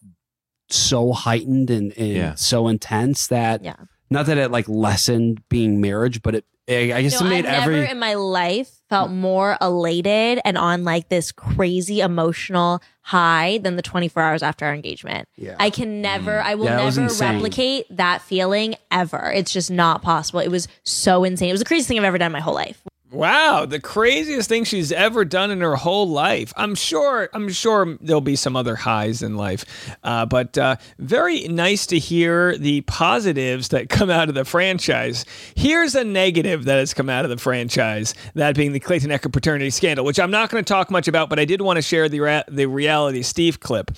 so 0.70 1.12
heightened 1.12 1.70
and, 1.70 1.96
and 1.96 2.12
Yeah. 2.12 2.34
so 2.34 2.66
intense 2.66 3.28
that 3.28 3.62
Yeah. 3.62 3.76
not 4.10 4.26
that 4.26 4.38
it 4.38 4.50
like 4.50 4.68
lessened 4.68 5.40
being 5.48 5.80
marriage, 5.80 6.20
but 6.22 6.34
it 6.34 6.44
I 6.68 6.92
I 6.94 7.02
guess 7.02 7.20
No, 7.20 7.26
it 7.26 7.30
made 7.30 7.46
I've 7.46 7.62
every 7.62 7.76
never 7.80 7.90
in 7.92 7.98
my 7.98 8.14
life 8.14 8.70
felt 8.88 9.10
more 9.10 9.56
elated 9.60 10.40
and 10.44 10.56
on 10.58 10.82
like 10.84 11.08
this 11.08 11.30
crazy 11.32 12.00
emotional 12.00 12.80
high 13.02 13.58
than 13.62 13.76
the 13.76 13.82
24 13.82 14.22
hours 14.22 14.42
after 14.42 14.64
our 14.66 14.74
engagement. 14.74 15.28
Yeah. 15.36 15.56
I 15.58 15.70
can 15.70 16.00
never, 16.00 16.40
I 16.40 16.54
will 16.54 16.66
Yeah, 16.66 16.88
never 16.88 17.08
replicate 17.20 17.86
that 17.90 18.22
feeling 18.22 18.76
ever. 18.92 19.32
It's 19.34 19.52
just 19.52 19.70
not 19.72 20.02
possible. 20.02 20.38
It 20.40 20.50
was 20.52 20.68
so 20.84 21.24
insane. 21.24 21.48
It 21.48 21.52
was 21.52 21.60
the 21.60 21.64
craziest 21.66 21.88
thing 21.88 21.98
I've 21.98 22.04
ever 22.04 22.18
done 22.18 22.26
in 22.26 22.32
my 22.32 22.40
whole 22.40 22.54
life. 22.54 22.80
Wow, 23.12 23.66
the 23.66 23.78
craziest 23.78 24.48
thing 24.48 24.64
she's 24.64 24.90
ever 24.90 25.26
done 25.26 25.50
in 25.50 25.60
her 25.60 25.76
whole 25.76 26.08
life. 26.08 26.50
I'm 26.56 26.74
sure. 26.74 27.28
I'm 27.34 27.50
sure 27.50 27.98
there'll 28.00 28.22
be 28.22 28.36
some 28.36 28.56
other 28.56 28.74
highs 28.74 29.20
in 29.20 29.36
life, 29.36 29.66
uh, 30.02 30.24
but 30.24 30.56
uh, 30.56 30.76
very 30.98 31.46
nice 31.48 31.84
to 31.88 31.98
hear 31.98 32.56
the 32.56 32.80
positives 32.82 33.68
that 33.68 33.90
come 33.90 34.08
out 34.08 34.30
of 34.30 34.34
the 34.34 34.46
franchise. 34.46 35.26
Here's 35.54 35.94
a 35.94 36.04
negative 36.04 36.64
that 36.64 36.78
has 36.78 36.94
come 36.94 37.10
out 37.10 37.26
of 37.26 37.30
the 37.30 37.36
franchise. 37.36 38.14
That 38.34 38.56
being 38.56 38.72
the 38.72 38.80
Clayton 38.80 39.10
Echard 39.10 39.34
paternity 39.34 39.68
scandal, 39.68 40.06
which 40.06 40.18
I'm 40.18 40.30
not 40.30 40.48
going 40.48 40.64
to 40.64 40.68
talk 40.68 40.90
much 40.90 41.06
about, 41.06 41.28
but 41.28 41.38
I 41.38 41.44
did 41.44 41.60
want 41.60 41.76
to 41.76 41.82
share 41.82 42.08
the 42.08 42.44
the 42.48 42.64
reality 42.64 43.20
Steve 43.20 43.60
clip 43.60 43.90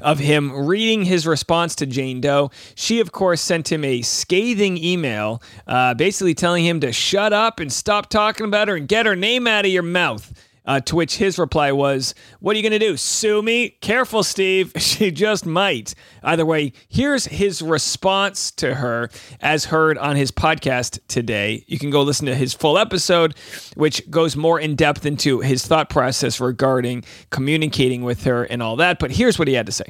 of 0.00 0.18
him 0.18 0.66
reading 0.66 1.04
his 1.04 1.26
response 1.26 1.74
to 1.76 1.86
Jane 1.86 2.20
Doe. 2.20 2.50
She, 2.74 3.00
of 3.00 3.12
course, 3.12 3.40
sent 3.40 3.70
him 3.70 3.84
a 3.84 4.02
scathing 4.02 4.76
email, 4.76 5.42
uh, 5.66 5.94
basically 5.94 6.34
telling 6.34 6.64
him 6.64 6.80
to 6.80 6.92
shut 6.92 7.32
up 7.32 7.60
and 7.60 7.72
stop 7.72 8.08
talking 8.08 8.46
about 8.46 8.68
her 8.68 8.76
and 8.76 8.88
get 8.88 9.06
her 9.06 9.16
name 9.16 9.46
out 9.46 9.64
of 9.64 9.70
your 9.70 9.82
mouth. 9.82 10.32
Uh, 10.70 10.78
to 10.78 10.94
which 10.94 11.16
his 11.16 11.36
reply 11.36 11.72
was, 11.72 12.14
What 12.38 12.54
are 12.54 12.56
you 12.56 12.62
going 12.62 12.78
to 12.78 12.78
do? 12.78 12.96
Sue 12.96 13.42
me? 13.42 13.70
Careful, 13.80 14.22
Steve. 14.22 14.72
She 14.80 15.10
just 15.10 15.46
might. 15.46 15.94
Either 16.22 16.46
way, 16.46 16.72
here's 16.88 17.24
his 17.24 17.60
response 17.60 18.52
to 18.52 18.76
her 18.76 19.08
as 19.40 19.64
heard 19.64 19.98
on 19.98 20.14
his 20.14 20.30
podcast 20.30 21.00
today. 21.08 21.64
You 21.66 21.78
can 21.78 21.90
go 21.90 22.02
listen 22.02 22.26
to 22.26 22.36
his 22.36 22.54
full 22.54 22.78
episode, 22.78 23.34
which 23.74 24.08
goes 24.10 24.36
more 24.36 24.60
in 24.60 24.76
depth 24.76 25.06
into 25.06 25.40
his 25.40 25.66
thought 25.66 25.90
process 25.90 26.38
regarding 26.38 27.02
communicating 27.30 28.02
with 28.02 28.22
her 28.24 28.44
and 28.44 28.62
all 28.62 28.76
that. 28.76 29.00
But 29.00 29.12
here's 29.12 29.40
what 29.40 29.48
he 29.48 29.54
had 29.54 29.66
to 29.66 29.72
say. 29.72 29.86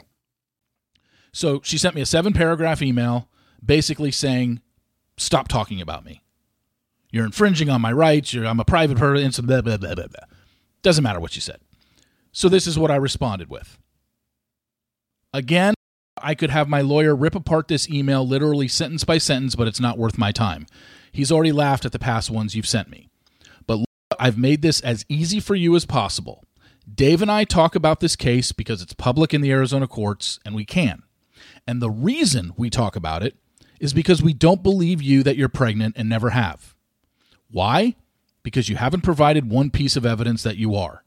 So 1.32 1.60
she 1.62 1.76
sent 1.76 1.94
me 1.94 2.00
a 2.00 2.06
seven 2.06 2.32
paragraph 2.32 2.80
email 2.80 3.28
basically 3.62 4.12
saying, 4.12 4.62
Stop 5.18 5.48
talking 5.48 5.82
about 5.82 6.06
me. 6.06 6.22
You're 7.10 7.26
infringing 7.26 7.68
on 7.68 7.82
my 7.82 7.92
rights. 7.92 8.32
You're, 8.32 8.46
I'm 8.46 8.60
a 8.60 8.64
private 8.64 8.96
person. 8.96 9.44
Blah, 9.44 9.60
blah, 9.60 9.76
blah, 9.76 9.94
blah, 9.94 10.06
blah. 10.06 10.29
Doesn't 10.82 11.04
matter 11.04 11.20
what 11.20 11.34
you 11.34 11.42
said. 11.42 11.60
So 12.32 12.48
this 12.48 12.66
is 12.66 12.78
what 12.78 12.90
I 12.90 12.96
responded 12.96 13.50
with. 13.50 13.78
Again, 15.32 15.74
I 16.22 16.34
could 16.34 16.50
have 16.50 16.68
my 16.68 16.80
lawyer 16.80 17.14
rip 17.14 17.34
apart 17.34 17.68
this 17.68 17.88
email 17.88 18.26
literally 18.26 18.68
sentence 18.68 19.04
by 19.04 19.18
sentence, 19.18 19.54
but 19.54 19.68
it's 19.68 19.80
not 19.80 19.98
worth 19.98 20.18
my 20.18 20.32
time. 20.32 20.66
He's 21.12 21.32
already 21.32 21.52
laughed 21.52 21.84
at 21.84 21.92
the 21.92 21.98
past 21.98 22.30
ones 22.30 22.54
you've 22.54 22.68
sent 22.68 22.90
me. 22.90 23.08
But 23.66 23.80
I've 24.18 24.38
made 24.38 24.62
this 24.62 24.80
as 24.80 25.04
easy 25.08 25.40
for 25.40 25.54
you 25.54 25.74
as 25.76 25.86
possible. 25.86 26.44
Dave 26.92 27.22
and 27.22 27.30
I 27.30 27.44
talk 27.44 27.74
about 27.74 28.00
this 28.00 28.16
case 28.16 28.52
because 28.52 28.82
it's 28.82 28.92
public 28.92 29.32
in 29.32 29.40
the 29.40 29.50
Arizona 29.50 29.86
courts, 29.86 30.38
and 30.44 30.54
we 30.54 30.64
can. 30.64 31.02
And 31.66 31.80
the 31.80 31.90
reason 31.90 32.52
we 32.56 32.70
talk 32.70 32.96
about 32.96 33.22
it 33.22 33.36
is 33.78 33.94
because 33.94 34.22
we 34.22 34.34
don't 34.34 34.62
believe 34.62 35.00
you 35.00 35.22
that 35.22 35.36
you're 35.36 35.48
pregnant 35.48 35.96
and 35.96 36.08
never 36.08 36.30
have. 36.30 36.74
Why? 37.50 37.96
Because 38.42 38.68
you 38.68 38.76
haven't 38.76 39.02
provided 39.02 39.50
one 39.50 39.70
piece 39.70 39.96
of 39.96 40.06
evidence 40.06 40.42
that 40.42 40.56
you 40.56 40.74
are. 40.74 41.04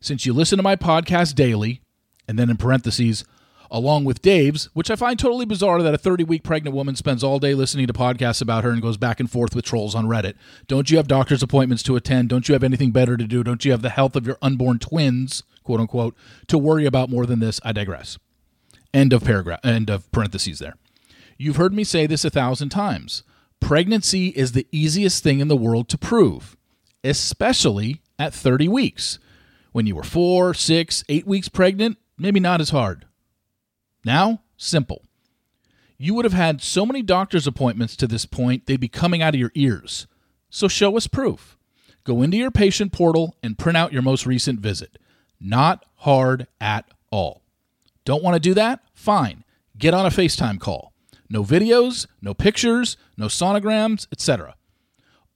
Since 0.00 0.24
you 0.24 0.32
listen 0.32 0.56
to 0.56 0.62
my 0.62 0.76
podcast 0.76 1.34
daily, 1.34 1.82
and 2.26 2.38
then 2.38 2.48
in 2.48 2.56
parentheses, 2.56 3.24
along 3.70 4.04
with 4.04 4.22
Dave's, 4.22 4.66
which 4.74 4.90
I 4.90 4.96
find 4.96 5.18
totally 5.18 5.44
bizarre 5.44 5.82
that 5.82 5.94
a 5.94 5.98
30 5.98 6.24
week 6.24 6.42
pregnant 6.42 6.74
woman 6.74 6.96
spends 6.96 7.22
all 7.22 7.38
day 7.38 7.54
listening 7.54 7.86
to 7.86 7.92
podcasts 7.92 8.42
about 8.42 8.64
her 8.64 8.70
and 8.70 8.82
goes 8.82 8.96
back 8.96 9.20
and 9.20 9.30
forth 9.30 9.54
with 9.54 9.64
trolls 9.64 9.94
on 9.94 10.06
Reddit. 10.06 10.34
Don't 10.66 10.90
you 10.90 10.96
have 10.96 11.06
doctor's 11.06 11.42
appointments 11.42 11.82
to 11.84 11.96
attend? 11.96 12.28
Don't 12.28 12.48
you 12.48 12.52
have 12.54 12.64
anything 12.64 12.90
better 12.90 13.16
to 13.16 13.24
do? 13.24 13.44
Don't 13.44 13.64
you 13.64 13.70
have 13.72 13.82
the 13.82 13.90
health 13.90 14.16
of 14.16 14.26
your 14.26 14.38
unborn 14.42 14.78
twins, 14.78 15.42
quote 15.62 15.80
unquote, 15.80 16.16
to 16.48 16.58
worry 16.58 16.86
about 16.86 17.10
more 17.10 17.26
than 17.26 17.40
this? 17.40 17.60
I 17.64 17.72
digress. 17.72 18.18
End 18.92 19.12
of 19.12 19.24
paragraph, 19.24 19.60
end 19.62 19.88
of 19.88 20.10
parentheses 20.10 20.58
there. 20.58 20.74
You've 21.38 21.56
heard 21.56 21.72
me 21.72 21.84
say 21.84 22.06
this 22.06 22.24
a 22.24 22.30
thousand 22.30 22.70
times. 22.70 23.22
Pregnancy 23.60 24.28
is 24.28 24.52
the 24.52 24.66
easiest 24.72 25.22
thing 25.22 25.38
in 25.38 25.48
the 25.48 25.56
world 25.56 25.88
to 25.90 25.98
prove, 25.98 26.56
especially 27.04 28.02
at 28.18 28.34
30 28.34 28.68
weeks. 28.68 29.18
When 29.72 29.86
you 29.86 29.94
were 29.94 30.02
four, 30.02 30.52
six, 30.54 31.04
eight 31.08 31.26
weeks 31.26 31.48
pregnant, 31.48 31.98
maybe 32.18 32.40
not 32.40 32.60
as 32.60 32.70
hard. 32.70 33.06
Now, 34.04 34.42
simple. 34.56 35.02
You 35.96 36.14
would 36.14 36.24
have 36.24 36.34
had 36.34 36.62
so 36.62 36.86
many 36.86 37.02
doctor's 37.02 37.46
appointments 37.46 37.94
to 37.96 38.06
this 38.06 38.26
point, 38.26 38.66
they'd 38.66 38.80
be 38.80 38.88
coming 38.88 39.22
out 39.22 39.34
of 39.34 39.40
your 39.40 39.52
ears. 39.54 40.06
So 40.48 40.66
show 40.66 40.96
us 40.96 41.06
proof. 41.06 41.56
Go 42.04 42.22
into 42.22 42.36
your 42.38 42.50
patient 42.50 42.92
portal 42.92 43.36
and 43.42 43.58
print 43.58 43.76
out 43.76 43.92
your 43.92 44.02
most 44.02 44.26
recent 44.26 44.60
visit. 44.60 44.98
Not 45.38 45.84
hard 45.96 46.46
at 46.60 46.86
all. 47.10 47.42
Don't 48.04 48.22
want 48.22 48.34
to 48.34 48.40
do 48.40 48.54
that? 48.54 48.80
Fine. 48.94 49.44
Get 49.76 49.94
on 49.94 50.06
a 50.06 50.10
FaceTime 50.10 50.58
call. 50.58 50.92
No 51.28 51.44
videos, 51.44 52.06
no 52.20 52.34
pictures, 52.34 52.96
no 53.16 53.26
sonograms, 53.26 54.08
etc. 54.10 54.56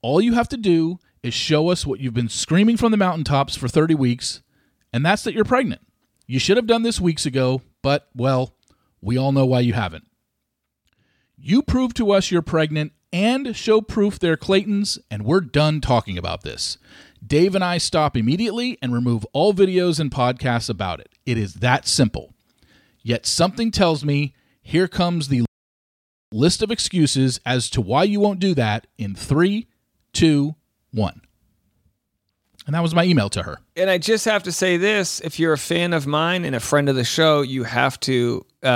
All 0.02 0.20
you 0.20 0.32
have 0.32 0.48
to 0.48 0.56
do 0.56 0.98
is 1.24 1.34
show 1.34 1.70
us 1.70 1.86
what 1.86 2.00
you've 2.00 2.14
been 2.14 2.28
screaming 2.28 2.76
from 2.76 2.90
the 2.90 2.98
mountaintops 2.98 3.56
for 3.56 3.66
30 3.66 3.94
weeks, 3.94 4.42
and 4.92 5.04
that's 5.04 5.22
that 5.24 5.34
you're 5.34 5.44
pregnant. 5.44 5.80
You 6.26 6.38
should 6.38 6.58
have 6.58 6.66
done 6.66 6.82
this 6.82 7.00
weeks 7.00 7.24
ago, 7.24 7.62
but, 7.82 8.08
well, 8.14 8.54
we 9.00 9.16
all 9.16 9.32
know 9.32 9.46
why 9.46 9.60
you 9.60 9.72
haven't. 9.72 10.06
You 11.36 11.62
prove 11.62 11.94
to 11.94 12.10
us 12.12 12.30
you're 12.30 12.42
pregnant 12.42 12.92
and 13.10 13.56
show 13.56 13.80
proof 13.80 14.18
they're 14.18 14.36
Clayton's, 14.36 14.98
and 15.10 15.24
we're 15.24 15.40
done 15.40 15.80
talking 15.80 16.18
about 16.18 16.42
this. 16.42 16.76
Dave 17.26 17.54
and 17.54 17.64
I 17.64 17.78
stop 17.78 18.16
immediately 18.16 18.76
and 18.82 18.92
remove 18.92 19.24
all 19.32 19.54
videos 19.54 19.98
and 19.98 20.10
podcasts 20.10 20.68
about 20.68 21.00
it. 21.00 21.08
It 21.24 21.38
is 21.38 21.54
that 21.54 21.88
simple. 21.88 22.34
Yet 23.02 23.24
something 23.24 23.70
tells 23.70 24.04
me 24.04 24.34
here 24.60 24.88
comes 24.88 25.28
the 25.28 25.46
list 26.32 26.62
of 26.62 26.70
excuses 26.70 27.40
as 27.46 27.70
to 27.70 27.80
why 27.80 28.04
you 28.04 28.20
won't 28.20 28.40
do 28.40 28.54
that 28.54 28.86
in 28.98 29.14
three, 29.14 29.68
two, 30.12 30.56
one. 30.94 31.20
And 32.66 32.74
that 32.74 32.82
was 32.82 32.94
my 32.94 33.04
email 33.04 33.28
to 33.30 33.42
her. 33.42 33.58
And 33.76 33.90
I 33.90 33.98
just 33.98 34.24
have 34.24 34.44
to 34.44 34.52
say 34.52 34.78
this: 34.78 35.20
if 35.20 35.38
you're 35.38 35.52
a 35.52 35.58
fan 35.58 35.92
of 35.92 36.06
mine 36.06 36.46
and 36.46 36.56
a 36.56 36.60
friend 36.60 36.88
of 36.88 36.96
the 36.96 37.04
show, 37.04 37.42
you 37.42 37.64
have 37.64 38.00
to 38.00 38.46
uh, 38.62 38.66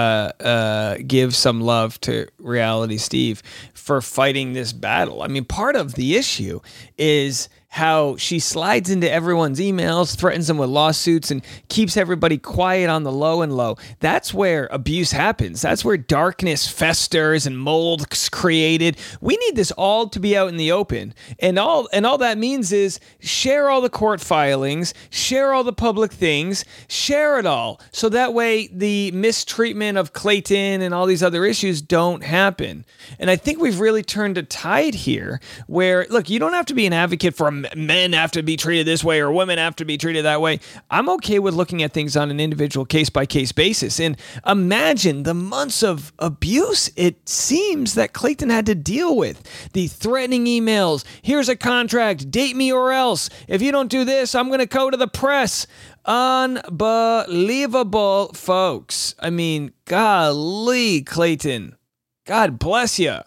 uh, 0.40 0.98
give 1.06 1.34
some 1.34 1.62
love 1.62 1.98
to 2.02 2.26
Reality 2.38 2.98
Steve 2.98 3.42
for 3.72 4.02
fighting 4.02 4.52
this 4.52 4.74
battle. 4.74 5.22
I 5.22 5.28
mean, 5.28 5.46
part 5.46 5.74
of 5.74 5.94
the 5.94 6.16
issue 6.16 6.60
is 6.98 7.48
how 7.68 8.16
she 8.16 8.38
slides 8.38 8.90
into 8.90 9.10
everyone's 9.10 9.60
emails, 9.60 10.16
threatens 10.16 10.46
them 10.46 10.56
with 10.56 10.70
lawsuits, 10.70 11.30
and 11.30 11.44
keeps 11.68 11.96
everybody 11.96 12.38
quiet 12.38 12.88
on 12.88 13.02
the 13.02 13.12
low 13.12 13.42
and 13.42 13.56
low. 13.56 13.76
That's 14.00 14.32
where 14.32 14.68
abuse 14.70 15.12
happens. 15.12 15.60
That's 15.60 15.84
where 15.84 15.98
darkness 15.98 16.66
festers 16.66 17.46
and 17.46 17.58
mold's 17.58 18.28
created. 18.30 18.96
We 19.20 19.36
need 19.36 19.54
this 19.54 19.70
all 19.72 20.08
to 20.08 20.18
be 20.18 20.36
out 20.36 20.48
in 20.48 20.56
the 20.56 20.72
open. 20.72 21.14
And 21.40 21.58
all 21.58 21.88
and 21.92 22.06
all 22.06 22.18
that 22.18 22.38
means 22.38 22.72
is 22.72 23.00
share 23.20 23.68
all 23.68 23.80
the 23.80 23.90
court 23.90 24.20
filings, 24.20 24.94
share 25.10 25.52
all 25.52 25.62
the 25.62 25.72
public 25.72 26.12
things, 26.12 26.64
share 26.88 27.38
it 27.38 27.46
all. 27.46 27.80
So 27.92 28.08
that 28.08 28.32
way 28.32 28.68
the 28.68 29.10
mistreatment 29.12 29.98
of 29.98 30.14
Clayton 30.14 30.80
and 30.80 30.94
all 30.94 31.06
these 31.06 31.22
other 31.22 31.44
issues 31.44 31.82
don't 31.82 32.22
happen. 32.22 32.86
And 33.18 33.30
I 33.30 33.36
think 33.36 33.60
we've 33.60 33.78
really 33.78 34.02
turned 34.02 34.38
a 34.38 34.42
tide 34.42 34.94
here 34.94 35.40
where 35.66 36.06
look, 36.08 36.30
you 36.30 36.38
don't 36.38 36.54
have 36.54 36.66
to 36.66 36.74
be 36.74 36.86
an 36.86 36.92
advocate 36.92 37.34
for 37.34 37.46
men 37.76 38.12
have 38.12 38.32
to 38.32 38.42
be 38.42 38.56
treated 38.56 38.86
this 38.86 39.04
way 39.04 39.20
or 39.20 39.32
women 39.32 39.58
have 39.58 39.76
to 39.76 39.84
be 39.84 39.98
treated 39.98 40.24
that 40.24 40.40
way. 40.40 40.60
I'm 40.90 41.08
okay 41.10 41.38
with 41.38 41.54
looking 41.54 41.82
at 41.82 41.92
things 41.92 42.16
on 42.16 42.30
an 42.30 42.40
individual 42.40 42.84
case 42.84 43.10
by 43.10 43.26
case 43.26 43.52
basis. 43.52 44.00
And 44.00 44.16
imagine 44.46 45.22
the 45.22 45.34
months 45.34 45.82
of 45.82 46.12
abuse 46.18 46.90
it 46.96 47.28
seems 47.28 47.94
that 47.94 48.12
Clayton 48.12 48.50
had 48.50 48.66
to 48.66 48.74
deal 48.74 49.16
with. 49.16 49.42
The 49.72 49.86
threatening 49.86 50.46
emails, 50.46 51.04
here's 51.22 51.48
a 51.48 51.56
contract, 51.56 52.30
date 52.30 52.56
me 52.56 52.72
or 52.72 52.92
else. 52.92 53.30
If 53.46 53.62
you 53.62 53.72
don't 53.72 53.90
do 53.90 54.04
this, 54.04 54.34
I'm 54.34 54.48
going 54.48 54.60
to 54.60 54.66
go 54.66 54.90
to 54.90 54.96
the 54.96 55.08
press. 55.08 55.66
Unbelievable, 56.04 58.32
folks. 58.34 59.14
I 59.20 59.30
mean, 59.30 59.72
golly, 59.84 61.02
Clayton. 61.02 61.76
God 62.24 62.58
bless 62.58 62.98
you 62.98 63.20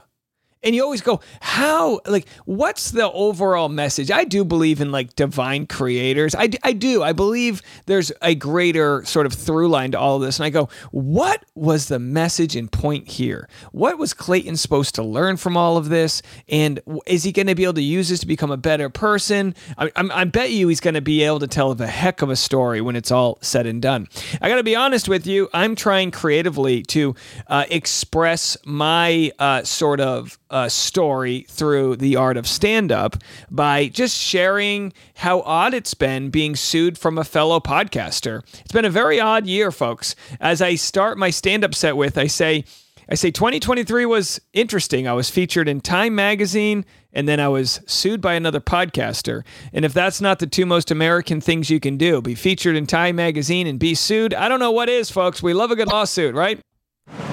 and 0.64 0.76
you 0.76 0.84
always 0.84 1.02
go 1.02 1.20
how? 1.40 2.02
Like 2.06 2.28
what's 2.46 2.92
the 2.92 3.12
overall 3.12 3.70
message? 3.70 4.12
I 4.12 4.24
do 4.24 4.44
believe 4.44 4.82
in 4.82 4.92
like 4.92 5.16
divine 5.16 5.66
creators. 5.68 6.36
I, 6.36 6.50
I 6.64 6.74
do. 6.74 7.04
I 7.04 7.14
believe 7.14 7.62
there's 7.86 8.12
a 8.22 8.36
greater 8.36 9.04
sort 9.06 9.26
of 9.26 9.34
through 9.34 9.70
line 9.70 9.92
to 9.92 10.00
all 10.00 10.18
of 10.18 10.22
this. 10.22 10.40
And 10.40 10.46
i 10.46 10.50
go 10.50 10.70
what 10.92 11.44
was 11.56 11.88
the 11.88 12.00
message 12.00 12.56
and 12.56 12.72
point 12.72 13.08
here? 13.08 13.48
What 13.72 13.98
was 13.98 14.14
clayton 14.14 14.58
supposed 14.58 14.96
to 14.96 15.04
learn 15.04 15.38
from 15.38 15.58
all 15.58 15.78
of 15.78 15.90
this? 15.90 16.22
And 16.48 16.80
is 17.06 17.24
he 17.24 17.32
going 17.32 17.48
to 17.48 17.56
be 17.56 17.64
able 17.64 17.74
to 17.74 17.84
use 17.84 18.10
this 18.10 18.20
to 18.22 18.28
become 18.28 18.52
a 18.52 18.58
better 18.58 18.90
person? 18.90 19.56
I, 19.78 19.92
I, 19.96 20.22
I 20.22 20.24
bet 20.26 20.52
you 20.52 20.68
he's 20.68 20.80
going 20.80 20.94
to 20.94 21.02
be 21.02 21.24
able 21.24 21.40
to 21.40 21.48
tell 21.48 21.72
a 21.72 21.88
heck 21.88 22.22
of 22.22 22.30
a 22.30 22.36
story 22.36 22.82
when 22.82 22.96
it's 22.96 23.12
all 23.12 23.38
said 23.42 23.66
and 23.66 23.82
done. 23.82 24.08
I 24.42 24.50
got 24.50 24.56
to 24.56 24.64
be 24.64 24.76
honest 24.76 25.08
with 25.08 25.26
you. 25.26 25.50
I'm 25.54 25.76
trying 25.76 26.12
creatively 26.12 26.84
to 26.84 27.16
uh, 27.48 27.66
express 27.70 28.58
my 28.66 29.32
uh, 29.40 29.64
sort 29.64 30.00
of 30.00 30.38
uh, 30.52 30.70
story 30.70 31.46
through 31.50 31.96
the 31.96 32.16
art 32.16 32.38
of 32.38 32.46
stand 32.46 32.92
up 32.92 33.16
by 33.50 33.88
just 33.88 34.18
sharing 34.18 34.94
how 35.16 35.42
odd 35.42 35.74
it's 35.74 35.94
been 35.94 36.30
being 36.30 36.56
sued 36.56 36.98
from 36.98 37.18
a 37.18 37.24
fellow 37.24 37.60
podcaster. 37.60 38.44
It's 38.60 38.72
been 38.72 38.86
a 38.86 38.90
very 38.90 39.20
odd 39.20 39.48
year, 39.48 39.72
folks. 39.72 40.16
As 40.40 40.62
I 40.62 40.76
start 40.76 41.18
my 41.18 41.30
stand 41.30 41.64
up 41.64 41.74
set 41.74 41.98
with, 41.98 42.18
I 42.18 42.28
say, 42.28 42.66
I 43.10 43.16
say 43.16 43.32
2023 43.32 44.06
was 44.06 44.40
interesting. 44.54 45.08
I 45.08 45.14
was 45.14 45.30
featured 45.30 45.68
in 45.68 45.82
Time 45.82 46.14
magazine 46.14 46.86
and 47.14 47.28
then 47.28 47.40
I 47.40 47.48
was 47.48 47.82
sued 47.86 48.22
by 48.22 48.34
another 48.34 48.62
podcaster. 48.62 49.44
And 49.74 49.84
if 49.84 49.94
that's 49.94 50.22
not 50.22 50.40
the 50.40 50.48
two 50.48 50.66
most 50.66 50.92
American 50.92 51.42
things 51.42 51.70
you 51.70 51.80
can 51.80 51.98
do, 51.98 52.22
be 52.22 52.36
featured 52.36 52.76
in 52.76 52.88
Time 52.88 53.16
magazine 53.16 53.68
and 53.68 53.80
be 53.80 53.96
sued, 53.96 54.34
I 54.34 54.48
don't 54.48 54.60
know 54.60 54.72
what 54.72 54.90
is, 54.90 55.12
folks. 55.12 55.44
We 55.44 55.54
love 55.54 55.72
a 55.72 55.76
good 55.76 55.88
lawsuit, 55.90 56.36
right? 56.36 56.60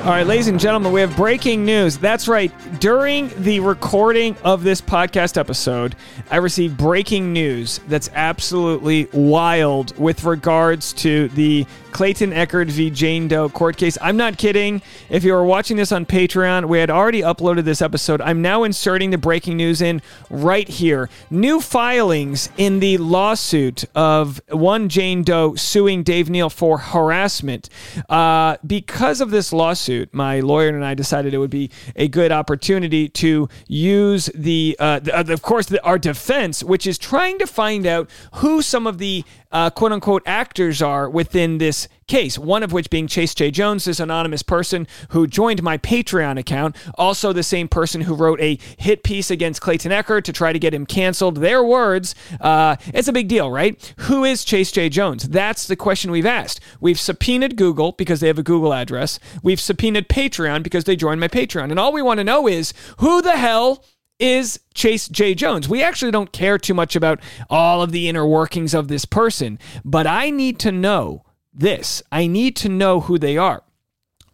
All 0.08 0.14
right, 0.14 0.26
ladies 0.26 0.48
and 0.48 0.58
gentlemen, 0.58 0.92
we 0.92 1.02
have 1.02 1.14
breaking 1.16 1.66
news. 1.66 1.98
That's 1.98 2.28
right. 2.28 2.50
During 2.80 3.30
the 3.42 3.60
recording 3.60 4.36
of 4.42 4.62
this 4.62 4.80
podcast 4.80 5.36
episode, 5.36 5.96
I 6.30 6.36
received 6.36 6.78
breaking 6.78 7.34
news 7.34 7.78
that's 7.88 8.08
absolutely 8.14 9.08
wild 9.12 9.98
with 9.98 10.24
regards 10.24 10.94
to 10.94 11.28
the 11.28 11.66
Clayton 11.92 12.30
Echard 12.30 12.70
v. 12.70 12.90
Jane 12.90 13.28
Doe 13.28 13.48
court 13.48 13.76
case. 13.76 13.98
I'm 14.00 14.16
not 14.16 14.38
kidding. 14.38 14.82
If 15.10 15.24
you 15.24 15.34
are 15.34 15.44
watching 15.44 15.76
this 15.76 15.90
on 15.90 16.06
Patreon, 16.06 16.66
we 16.66 16.78
had 16.78 16.90
already 16.90 17.22
uploaded 17.22 17.64
this 17.64 17.82
episode. 17.82 18.20
I'm 18.20 18.40
now 18.40 18.62
inserting 18.64 19.10
the 19.10 19.18
breaking 19.18 19.56
news 19.56 19.82
in 19.82 20.00
right 20.30 20.68
here. 20.68 21.10
New 21.30 21.60
filings 21.60 22.50
in 22.56 22.80
the 22.80 22.98
lawsuit 22.98 23.84
of 23.94 24.40
one 24.48 24.88
Jane 24.88 25.22
Doe 25.22 25.54
suing 25.54 26.02
Dave 26.02 26.30
Neal 26.30 26.50
for 26.50 26.78
harassment. 26.78 27.68
Uh, 28.08 28.56
because 28.66 29.20
of 29.20 29.30
this 29.30 29.52
lawsuit, 29.58 30.14
my 30.14 30.40
lawyer 30.40 30.68
and 30.68 30.84
I 30.84 30.94
decided 30.94 31.34
it 31.34 31.38
would 31.38 31.50
be 31.50 31.70
a 31.96 32.08
good 32.08 32.32
opportunity 32.32 33.08
to 33.10 33.48
use 33.66 34.30
the, 34.34 34.76
uh, 34.78 35.00
the 35.00 35.32
of 35.32 35.42
course, 35.42 35.66
the, 35.66 35.82
our 35.84 35.98
defense, 35.98 36.64
which 36.64 36.86
is 36.86 36.96
trying 36.96 37.38
to 37.40 37.46
find 37.46 37.86
out 37.86 38.08
who 38.36 38.62
some 38.62 38.86
of 38.86 38.96
the 38.98 39.24
uh, 39.50 39.70
quote 39.70 39.92
unquote 39.92 40.22
actors 40.26 40.82
are 40.82 41.08
within 41.08 41.58
this 41.58 41.88
case. 42.06 42.38
One 42.38 42.62
of 42.62 42.72
which 42.72 42.90
being 42.90 43.06
Chase 43.06 43.34
J. 43.34 43.50
Jones, 43.50 43.84
this 43.84 44.00
anonymous 44.00 44.42
person 44.42 44.86
who 45.10 45.26
joined 45.26 45.62
my 45.62 45.78
Patreon 45.78 46.38
account. 46.38 46.76
Also, 46.96 47.32
the 47.32 47.42
same 47.42 47.68
person 47.68 48.00
who 48.02 48.14
wrote 48.14 48.40
a 48.40 48.58
hit 48.78 49.04
piece 49.04 49.30
against 49.30 49.60
Clayton 49.60 49.92
Echard 49.92 50.24
to 50.24 50.32
try 50.32 50.52
to 50.52 50.58
get 50.58 50.74
him 50.74 50.86
canceled. 50.86 51.36
Their 51.36 51.62
words. 51.62 52.14
Uh, 52.40 52.76
it's 52.86 53.08
a 53.08 53.12
big 53.12 53.28
deal, 53.28 53.50
right? 53.50 53.94
Who 54.00 54.24
is 54.24 54.44
Chase 54.44 54.72
J. 54.72 54.88
Jones? 54.88 55.28
That's 55.28 55.66
the 55.66 55.76
question 55.76 56.10
we've 56.10 56.26
asked. 56.26 56.60
We've 56.80 57.00
subpoenaed 57.00 57.56
Google 57.56 57.92
because 57.92 58.20
they 58.20 58.26
have 58.26 58.38
a 58.38 58.42
Google 58.42 58.74
address. 58.74 59.18
We've 59.42 59.60
subpoenaed 59.60 60.08
Patreon 60.08 60.62
because 60.62 60.84
they 60.84 60.96
joined 60.96 61.20
my 61.20 61.28
Patreon. 61.28 61.70
And 61.70 61.78
all 61.78 61.92
we 61.92 62.02
want 62.02 62.18
to 62.18 62.24
know 62.24 62.48
is 62.48 62.72
who 62.98 63.22
the 63.22 63.36
hell 63.36 63.84
is 64.18 64.60
Chase 64.74 65.08
J. 65.08 65.34
Jones. 65.34 65.68
We 65.68 65.82
actually 65.82 66.10
don't 66.10 66.32
care 66.32 66.58
too 66.58 66.74
much 66.74 66.96
about 66.96 67.20
all 67.48 67.82
of 67.82 67.92
the 67.92 68.08
inner 68.08 68.26
workings 68.26 68.74
of 68.74 68.88
this 68.88 69.04
person, 69.04 69.58
but 69.84 70.06
I 70.06 70.30
need 70.30 70.58
to 70.60 70.72
know 70.72 71.24
this. 71.52 72.02
I 72.10 72.26
need 72.26 72.56
to 72.56 72.68
know 72.68 73.00
who 73.00 73.18
they 73.18 73.36
are. 73.36 73.62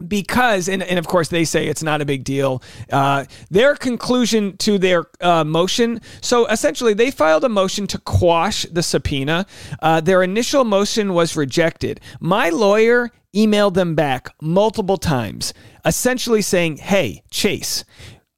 Because, 0.06 0.68
and, 0.68 0.82
and 0.82 0.98
of 0.98 1.06
course, 1.06 1.28
they 1.28 1.44
say 1.44 1.66
it's 1.66 1.82
not 1.82 2.02
a 2.02 2.04
big 2.04 2.24
deal. 2.24 2.62
Uh, 2.90 3.24
their 3.48 3.76
conclusion 3.76 4.56
to 4.58 4.76
their 4.76 5.06
uh, 5.20 5.44
motion 5.44 6.00
so 6.20 6.46
essentially, 6.46 6.94
they 6.94 7.10
filed 7.10 7.44
a 7.44 7.48
motion 7.48 7.86
to 7.86 7.98
quash 7.98 8.66
the 8.70 8.82
subpoena. 8.82 9.46
Uh, 9.80 10.00
their 10.00 10.22
initial 10.22 10.64
motion 10.64 11.14
was 11.14 11.36
rejected. 11.36 12.00
My 12.20 12.50
lawyer 12.50 13.12
emailed 13.34 13.74
them 13.74 13.94
back 13.94 14.30
multiple 14.42 14.96
times, 14.96 15.54
essentially 15.84 16.42
saying, 16.42 16.78
Hey, 16.78 17.22
Chase, 17.30 17.84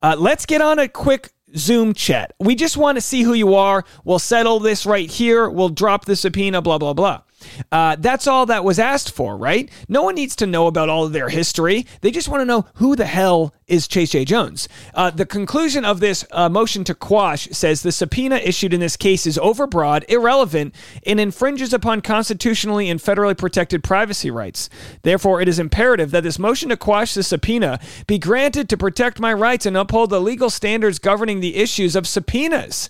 uh, 0.03 0.15
let's 0.19 0.47
get 0.47 0.61
on 0.61 0.79
a 0.79 0.89
quick 0.89 1.31
Zoom 1.55 1.95
chat. 1.95 2.33
We 2.41 2.55
just 2.55 2.77
want 2.77 2.97
to 2.97 3.03
see 3.03 3.23
who 3.23 3.35
you 3.35 3.55
are. 3.55 3.85
We'll 4.05 4.19
settle 4.19 4.59
this 4.59 4.87
right 4.87 5.11
here. 5.11 5.49
We'll 5.49 5.69
drop 5.69 6.05
the 6.05 6.17
subpoena, 6.17 6.63
blah, 6.63 6.79
blah, 6.79 6.95
blah. 6.95 7.23
Uh, 7.71 7.97
that's 7.99 8.27
all 8.27 8.47
that 8.47 8.65
was 8.65 8.79
asked 8.79 9.13
for, 9.13 9.37
right? 9.37 9.71
No 9.89 10.03
one 10.03 10.15
needs 10.15 10.37
to 10.37 10.47
know 10.47 10.67
about 10.67 10.89
all 10.89 11.05
of 11.05 11.13
their 11.13 11.29
history. 11.29 11.87
They 12.01 12.11
just 12.11 12.29
want 12.29 12.41
to 12.41 12.45
know 12.45 12.67
who 12.75 12.97
the 12.97 13.07
hell 13.07 13.55
is 13.67 13.89
Chase 13.89 14.11
J. 14.11 14.25
Jones. 14.25 14.69
Uh, 14.95 15.11
the 15.11 15.27
conclusion 15.27 15.85
of 15.85 16.01
this 16.01 16.25
uh, 16.31 16.49
motion 16.49 16.85
to 16.85 16.95
quash 16.95 17.49
says 17.51 17.83
the 17.83 17.93
subpoena 17.93 18.37
issued 18.37 18.73
in 18.73 18.81
this 18.81 18.97
case 18.97 19.27
is 19.27 19.39
overbroad, 19.39 20.05
irrelevant, 20.09 20.75
and 21.05 21.19
infringes 21.19 21.73
upon 21.73 22.01
constitutionally 22.01 22.89
and 22.89 23.01
federally 23.01 23.37
protected 23.37 23.83
privacy 23.83 24.31
rights. 24.31 24.69
Therefore, 25.03 25.41
it 25.41 25.49
is 25.49 25.59
imperative 25.59 26.11
that 26.13 26.23
this 26.23 26.39
motion 26.39 26.69
to 26.69 26.77
quash 26.77 27.15
the 27.15 27.23
subpoena 27.23 27.81
be 28.07 28.19
granted 28.19 28.69
to 28.69 28.77
protect 28.77 29.19
my 29.19 29.33
rights 29.33 29.67
and 29.67 29.77
uphold 29.77 30.11
the 30.11 30.21
legal 30.21 30.51
standards 30.51 30.99
governing 30.99 31.41
the 31.41 31.57
issues 31.57 31.97
of 31.97 32.07
subpoenas. 32.07 32.89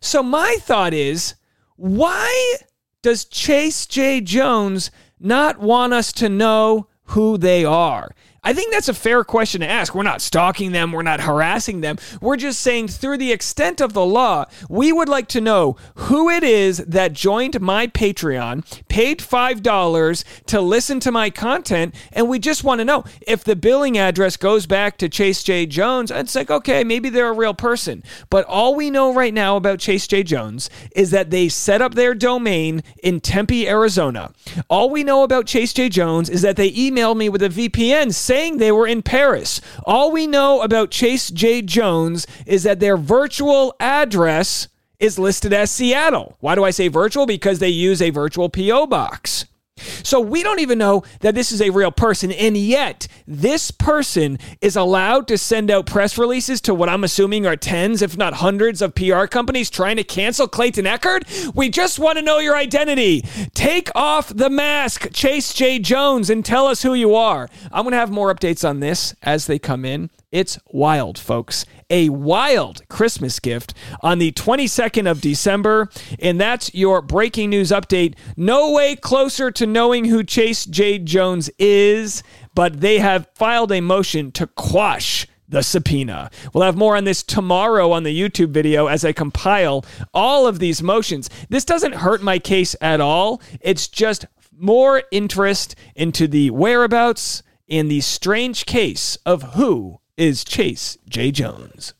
So, 0.00 0.22
my 0.22 0.56
thought 0.60 0.94
is 0.94 1.34
why 1.76 2.56
does 3.04 3.26
Chase 3.26 3.84
J. 3.84 4.22
Jones 4.22 4.90
not 5.20 5.58
want 5.58 5.92
us 5.92 6.10
to 6.14 6.30
know 6.30 6.88
who 7.08 7.36
they 7.36 7.62
are? 7.62 8.14
I 8.44 8.52
think 8.52 8.72
that's 8.72 8.88
a 8.88 8.94
fair 8.94 9.24
question 9.24 9.62
to 9.62 9.68
ask. 9.68 9.94
We're 9.94 10.02
not 10.02 10.20
stalking 10.20 10.72
them, 10.72 10.92
we're 10.92 11.02
not 11.02 11.22
harassing 11.22 11.80
them. 11.80 11.96
We're 12.20 12.36
just 12.36 12.60
saying, 12.60 12.88
through 12.88 13.18
the 13.18 13.32
extent 13.32 13.80
of 13.80 13.94
the 13.94 14.04
law, 14.04 14.44
we 14.68 14.92
would 14.92 15.08
like 15.08 15.28
to 15.28 15.40
know 15.40 15.76
who 15.94 16.28
it 16.28 16.42
is 16.42 16.78
that 16.78 17.14
joined 17.14 17.60
my 17.60 17.86
Patreon, 17.86 18.64
paid 18.88 19.20
$5 19.20 20.24
to 20.46 20.60
listen 20.60 21.00
to 21.00 21.10
my 21.10 21.30
content, 21.30 21.94
and 22.12 22.28
we 22.28 22.38
just 22.38 22.64
want 22.64 22.80
to 22.80 22.84
know 22.84 23.04
if 23.26 23.42
the 23.42 23.56
billing 23.56 23.96
address 23.96 24.36
goes 24.36 24.66
back 24.66 24.98
to 24.98 25.08
Chase 25.08 25.42
J. 25.42 25.64
Jones. 25.64 26.10
It's 26.10 26.34
like, 26.34 26.50
okay, 26.50 26.84
maybe 26.84 27.08
they're 27.08 27.30
a 27.30 27.32
real 27.32 27.54
person. 27.54 28.02
But 28.28 28.44
all 28.44 28.74
we 28.74 28.90
know 28.90 29.14
right 29.14 29.32
now 29.32 29.56
about 29.56 29.78
Chase 29.78 30.06
J. 30.06 30.22
Jones 30.22 30.68
is 30.94 31.10
that 31.12 31.30
they 31.30 31.48
set 31.48 31.80
up 31.80 31.94
their 31.94 32.14
domain 32.14 32.82
in 33.02 33.20
Tempe, 33.20 33.66
Arizona. 33.66 34.32
All 34.68 34.90
we 34.90 35.02
know 35.02 35.22
about 35.22 35.46
Chase 35.46 35.72
J. 35.72 35.88
Jones 35.88 36.28
is 36.28 36.42
that 36.42 36.56
they 36.56 36.70
emailed 36.72 37.16
me 37.16 37.28
with 37.28 37.42
a 37.42 37.48
VPN 37.48 38.12
saying 38.12 38.33
they 38.34 38.72
were 38.72 38.86
in 38.86 39.02
Paris. 39.02 39.60
All 39.84 40.10
we 40.10 40.26
know 40.26 40.62
about 40.62 40.90
Chase 40.90 41.30
J. 41.30 41.62
Jones 41.62 42.26
is 42.46 42.64
that 42.64 42.80
their 42.80 42.96
virtual 42.96 43.74
address 43.78 44.68
is 44.98 45.18
listed 45.18 45.52
as 45.52 45.70
Seattle. 45.70 46.36
Why 46.40 46.54
do 46.54 46.64
I 46.64 46.70
say 46.70 46.88
virtual? 46.88 47.26
Because 47.26 47.58
they 47.58 47.68
use 47.68 48.02
a 48.02 48.10
virtual 48.10 48.48
P.O. 48.48 48.86
box. 48.86 49.44
So 49.76 50.20
we 50.20 50.42
don't 50.42 50.60
even 50.60 50.78
know 50.78 51.02
that 51.20 51.34
this 51.34 51.50
is 51.50 51.60
a 51.60 51.70
real 51.70 51.90
person. 51.90 52.30
And 52.30 52.56
yet, 52.56 53.08
this 53.26 53.70
person 53.70 54.38
is 54.60 54.76
allowed 54.76 55.26
to 55.28 55.38
send 55.38 55.70
out 55.70 55.86
press 55.86 56.16
releases 56.16 56.60
to 56.62 56.74
what 56.74 56.88
I'm 56.88 57.02
assuming 57.02 57.46
are 57.46 57.56
tens, 57.56 58.00
if 58.00 58.16
not 58.16 58.34
hundreds, 58.34 58.80
of 58.80 58.94
PR 58.94 59.24
companies 59.24 59.70
trying 59.70 59.96
to 59.96 60.04
cancel 60.04 60.46
Clayton 60.46 60.84
Echard. 60.84 61.54
We 61.54 61.70
just 61.70 61.98
want 61.98 62.18
to 62.18 62.24
know 62.24 62.38
your 62.38 62.56
identity. 62.56 63.22
Take 63.54 63.90
off 63.96 64.28
the 64.28 64.50
mask, 64.50 65.08
Chase 65.12 65.52
J. 65.52 65.78
Jones, 65.80 66.30
and 66.30 66.44
tell 66.44 66.66
us 66.66 66.82
who 66.82 66.94
you 66.94 67.14
are. 67.14 67.48
I'm 67.72 67.82
going 67.82 67.92
to 67.92 67.98
have 67.98 68.10
more 68.10 68.32
updates 68.32 68.68
on 68.68 68.80
this 68.80 69.14
as 69.22 69.46
they 69.46 69.58
come 69.58 69.84
in. 69.84 70.10
It's 70.30 70.58
wild, 70.66 71.18
folks. 71.18 71.64
A 71.94 72.08
wild 72.08 72.82
Christmas 72.88 73.38
gift 73.38 73.72
on 74.00 74.18
the 74.18 74.32
22nd 74.32 75.08
of 75.08 75.20
December. 75.20 75.88
And 76.18 76.40
that's 76.40 76.74
your 76.74 77.00
breaking 77.00 77.50
news 77.50 77.70
update. 77.70 78.16
No 78.36 78.72
way 78.72 78.96
closer 78.96 79.52
to 79.52 79.64
knowing 79.64 80.06
who 80.06 80.24
Chase 80.24 80.66
Jade 80.66 81.06
Jones 81.06 81.50
is, 81.56 82.24
but 82.52 82.80
they 82.80 82.98
have 82.98 83.28
filed 83.36 83.70
a 83.70 83.80
motion 83.80 84.32
to 84.32 84.48
quash 84.48 85.28
the 85.48 85.62
subpoena. 85.62 86.32
We'll 86.52 86.64
have 86.64 86.76
more 86.76 86.96
on 86.96 87.04
this 87.04 87.22
tomorrow 87.22 87.92
on 87.92 88.02
the 88.02 88.20
YouTube 88.20 88.50
video 88.50 88.88
as 88.88 89.04
I 89.04 89.12
compile 89.12 89.84
all 90.12 90.48
of 90.48 90.58
these 90.58 90.82
motions. 90.82 91.30
This 91.48 91.64
doesn't 91.64 91.94
hurt 91.94 92.24
my 92.24 92.40
case 92.40 92.74
at 92.80 93.00
all. 93.00 93.40
It's 93.60 93.86
just 93.86 94.26
more 94.50 95.04
interest 95.12 95.76
into 95.94 96.26
the 96.26 96.50
whereabouts 96.50 97.44
in 97.68 97.86
the 97.86 98.00
strange 98.00 98.66
case 98.66 99.16
of 99.24 99.54
who 99.54 100.00
is 100.16 100.44
Chase 100.44 100.98
J. 101.08 101.30
Jones. 101.30 101.94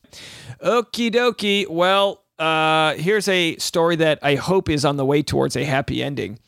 Okie 0.62 1.12
dokie. 1.12 1.68
Well, 1.68 2.22
uh, 2.38 2.94
here's 2.94 3.28
a 3.28 3.56
story 3.56 3.96
that 3.96 4.18
I 4.22 4.36
hope 4.36 4.68
is 4.68 4.84
on 4.84 4.96
the 4.96 5.04
way 5.04 5.22
towards 5.22 5.56
a 5.56 5.64
happy 5.64 6.02
ending. 6.02 6.38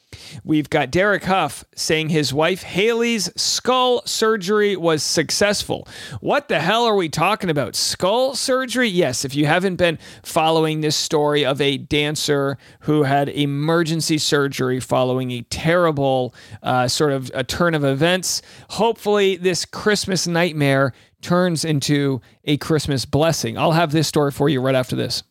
We've 0.44 0.70
got 0.70 0.90
Derek 0.90 1.24
Hough 1.24 1.64
saying 1.74 2.08
his 2.08 2.32
wife 2.32 2.62
Hayley's 2.62 3.30
skull 3.40 4.02
surgery 4.06 4.76
was 4.76 5.02
successful. 5.02 5.86
What 6.20 6.48
the 6.48 6.60
hell 6.60 6.84
are 6.84 6.96
we 6.96 7.08
talking 7.08 7.50
about? 7.50 7.74
Skull 7.74 8.34
surgery? 8.34 8.88
Yes, 8.88 9.24
if 9.24 9.34
you 9.34 9.46
haven't 9.46 9.76
been 9.76 9.98
following 10.22 10.80
this 10.80 10.96
story 10.96 11.44
of 11.44 11.60
a 11.60 11.76
dancer 11.76 12.56
who 12.80 13.02
had 13.02 13.28
emergency 13.28 14.18
surgery 14.18 14.80
following 14.80 15.30
a 15.32 15.42
terrible 15.42 16.34
uh, 16.62 16.88
sort 16.88 17.12
of 17.12 17.30
a 17.34 17.44
turn 17.44 17.74
of 17.74 17.84
events, 17.84 18.42
hopefully 18.70 19.36
this 19.36 19.64
Christmas 19.64 20.26
nightmare 20.26 20.92
turns 21.22 21.64
into 21.64 22.20
a 22.44 22.56
Christmas 22.56 23.04
blessing. 23.04 23.56
I'll 23.58 23.72
have 23.72 23.92
this 23.92 24.08
story 24.08 24.30
for 24.30 24.48
you 24.48 24.60
right 24.60 24.74
after 24.74 24.96
this. 24.96 25.22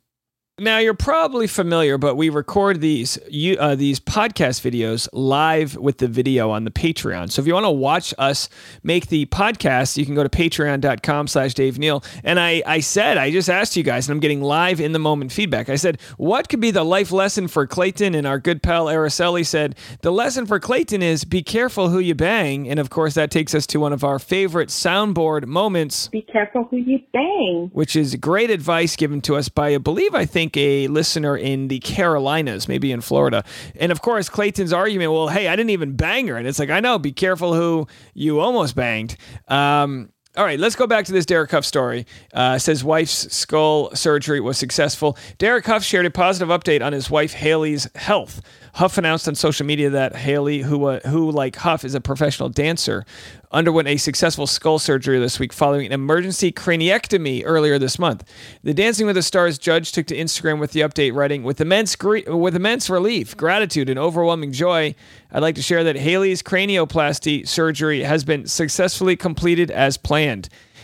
Now 0.57 0.77
you're 0.77 0.93
probably 0.93 1.47
familiar, 1.47 1.97
but 1.97 2.15
we 2.15 2.29
record 2.29 2.79
these 2.79 3.19
you, 3.29 3.57
uh, 3.57 3.75
these 3.75 3.99
podcast 3.99 4.61
videos 4.61 5.09
live 5.11 5.75
with 5.75 5.97
the 5.97 6.07
video 6.07 6.49
on 6.49 6.63
the 6.63 6.71
Patreon. 6.71 7.29
So 7.29 7.41
if 7.41 7.45
you 7.45 7.53
want 7.53 7.65
to 7.65 7.71
watch 7.71 8.13
us 8.17 8.47
make 8.81 9.07
the 9.07 9.25
podcast, 9.25 9.97
you 9.97 10.05
can 10.05 10.15
go 10.15 10.23
to 10.23 10.29
patreon.com 10.29 11.27
slash 11.27 11.55
Dave 11.55 11.77
Neal. 11.77 12.05
And 12.23 12.39
I, 12.39 12.63
I 12.65 12.79
said, 12.79 13.17
I 13.17 13.31
just 13.31 13.49
asked 13.49 13.75
you 13.75 13.83
guys, 13.83 14.07
and 14.07 14.15
I'm 14.15 14.21
getting 14.21 14.41
live 14.41 14.79
in 14.79 14.93
the 14.93 14.99
moment 14.99 15.33
feedback. 15.33 15.67
I 15.67 15.75
said, 15.75 15.99
what 16.15 16.47
could 16.47 16.61
be 16.61 16.71
the 16.71 16.85
life 16.85 17.11
lesson 17.11 17.49
for 17.49 17.67
Clayton? 17.67 18.15
And 18.15 18.25
our 18.25 18.39
good 18.39 18.63
pal 18.63 18.85
Araceli 18.85 19.45
said, 19.45 19.75
the 20.03 20.11
lesson 20.11 20.45
for 20.45 20.61
Clayton 20.61 21.01
is 21.01 21.25
be 21.25 21.43
careful 21.43 21.89
who 21.89 21.99
you 21.99 22.15
bang. 22.15 22.69
And 22.69 22.79
of 22.79 22.89
course, 22.89 23.13
that 23.15 23.29
takes 23.29 23.53
us 23.53 23.67
to 23.67 23.81
one 23.81 23.91
of 23.91 24.05
our 24.05 24.19
favorite 24.19 24.69
soundboard 24.69 25.47
moments. 25.47 26.07
Be 26.07 26.21
careful 26.21 26.63
who 26.71 26.77
you 26.77 27.01
bang. 27.11 27.71
Which 27.73 27.97
is 27.97 28.15
great 28.15 28.49
advice 28.49 28.95
given 28.95 29.19
to 29.23 29.35
us 29.35 29.49
by, 29.49 29.75
I 29.75 29.79
believe, 29.79 30.15
I 30.15 30.25
think 30.25 30.44
a 30.55 30.87
listener 30.87 31.37
in 31.37 31.67
the 31.67 31.79
Carolinas, 31.79 32.67
maybe 32.67 32.91
in 32.91 33.01
Florida. 33.01 33.43
And 33.79 33.91
of 33.91 34.01
course, 34.01 34.29
Clayton's 34.29 34.73
argument, 34.73 35.11
well, 35.11 35.29
hey, 35.29 35.47
I 35.47 35.55
didn't 35.55 35.71
even 35.71 35.95
bang 35.95 36.27
her. 36.27 36.37
And 36.37 36.47
it's 36.47 36.59
like, 36.59 36.69
I 36.69 36.79
know, 36.79 36.99
be 36.99 37.11
careful 37.11 37.53
who 37.53 37.87
you 38.13 38.39
almost 38.39 38.75
banged. 38.75 39.17
Um, 39.47 40.09
all 40.37 40.43
right, 40.45 40.59
let's 40.59 40.75
go 40.75 40.87
back 40.87 41.05
to 41.05 41.11
this 41.11 41.25
Derek 41.25 41.51
Hough 41.51 41.65
story. 41.65 42.05
Uh, 42.33 42.57
says 42.57 42.83
wife's 42.83 43.33
skull 43.33 43.93
surgery 43.95 44.39
was 44.39 44.57
successful. 44.57 45.17
Derek 45.37 45.65
Hough 45.65 45.83
shared 45.83 46.05
a 46.05 46.11
positive 46.11 46.49
update 46.49 46.85
on 46.85 46.93
his 46.93 47.09
wife 47.09 47.33
Hayley's 47.33 47.87
health. 47.95 48.41
Hough 48.73 48.97
announced 48.97 49.27
on 49.27 49.35
social 49.35 49.65
media 49.65 49.89
that 49.89 50.17
Hayley, 50.17 50.61
who 50.61 50.85
uh, 50.85 50.99
who 51.07 51.31
like 51.31 51.55
Hough 51.55 51.85
is 51.85 51.95
a 51.95 52.01
professional 52.01 52.49
dancer, 52.49 53.05
underwent 53.49 53.87
a 53.87 53.95
successful 53.95 54.45
skull 54.47 54.79
surgery 54.79 55.17
this 55.17 55.39
week 55.39 55.53
following 55.53 55.85
an 55.85 55.93
emergency 55.93 56.51
craniectomy 56.51 57.41
earlier 57.45 57.79
this 57.79 57.97
month. 57.97 58.29
The 58.63 58.73
Dancing 58.73 59.05
with 59.05 59.15
the 59.15 59.23
Stars 59.23 59.57
judge 59.57 59.93
took 59.93 60.07
to 60.07 60.17
Instagram 60.17 60.59
with 60.59 60.73
the 60.73 60.81
update, 60.81 61.15
writing, 61.15 61.43
"With 61.43 61.61
immense 61.61 61.95
gre- 61.95 62.27
with 62.27 62.53
immense 62.53 62.89
relief, 62.89 63.37
gratitude, 63.37 63.89
and 63.89 63.97
overwhelming 63.97 64.51
joy, 64.51 64.93
I'd 65.31 65.41
like 65.41 65.55
to 65.55 65.61
share 65.61 65.85
that 65.85 65.95
Hayley's 65.95 66.43
cranioplasty 66.43 67.47
surgery 67.47 68.01
has 68.03 68.25
been 68.25 68.45
successfully 68.45 69.15
completed 69.15 69.71
as 69.71 69.95
planned." 69.95 70.24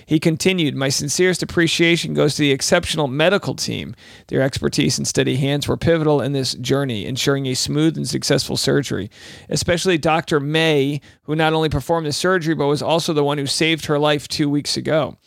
He 0.06 0.20
continued, 0.20 0.76
My 0.76 0.90
sincerest 0.90 1.42
appreciation 1.42 2.14
goes 2.14 2.36
to 2.36 2.42
the 2.42 2.52
exceptional 2.52 3.08
medical 3.08 3.56
team. 3.56 3.96
Their 4.28 4.42
expertise 4.42 4.98
and 4.98 5.08
steady 5.08 5.38
hands 5.38 5.68
were 5.68 5.78
pivotal 5.78 6.22
in 6.22 6.34
this 6.34 6.54
journey, 6.56 7.06
ensuring 7.06 7.46
a 7.46 7.54
smooth 7.54 7.98
and 7.98 8.08
successful 8.08 8.58
surgery. 8.58 9.10
Especially 9.50 9.98
Dr. 9.98 10.40
May, 10.40 11.02
who 11.24 11.36
not 11.36 11.54
only 11.54 11.70
performed 11.70 12.08
the 12.08 12.14
surgery, 12.14 12.56
but 12.56 12.68
was 12.68 12.82
also 12.82 13.14
the 13.14 13.24
one 13.24 13.38
who 13.38 13.48
saved 13.48 13.86
her 13.86 14.00
life 14.00 14.28
two 14.28 14.50
weeks 14.50 14.76
ago. 14.78 15.18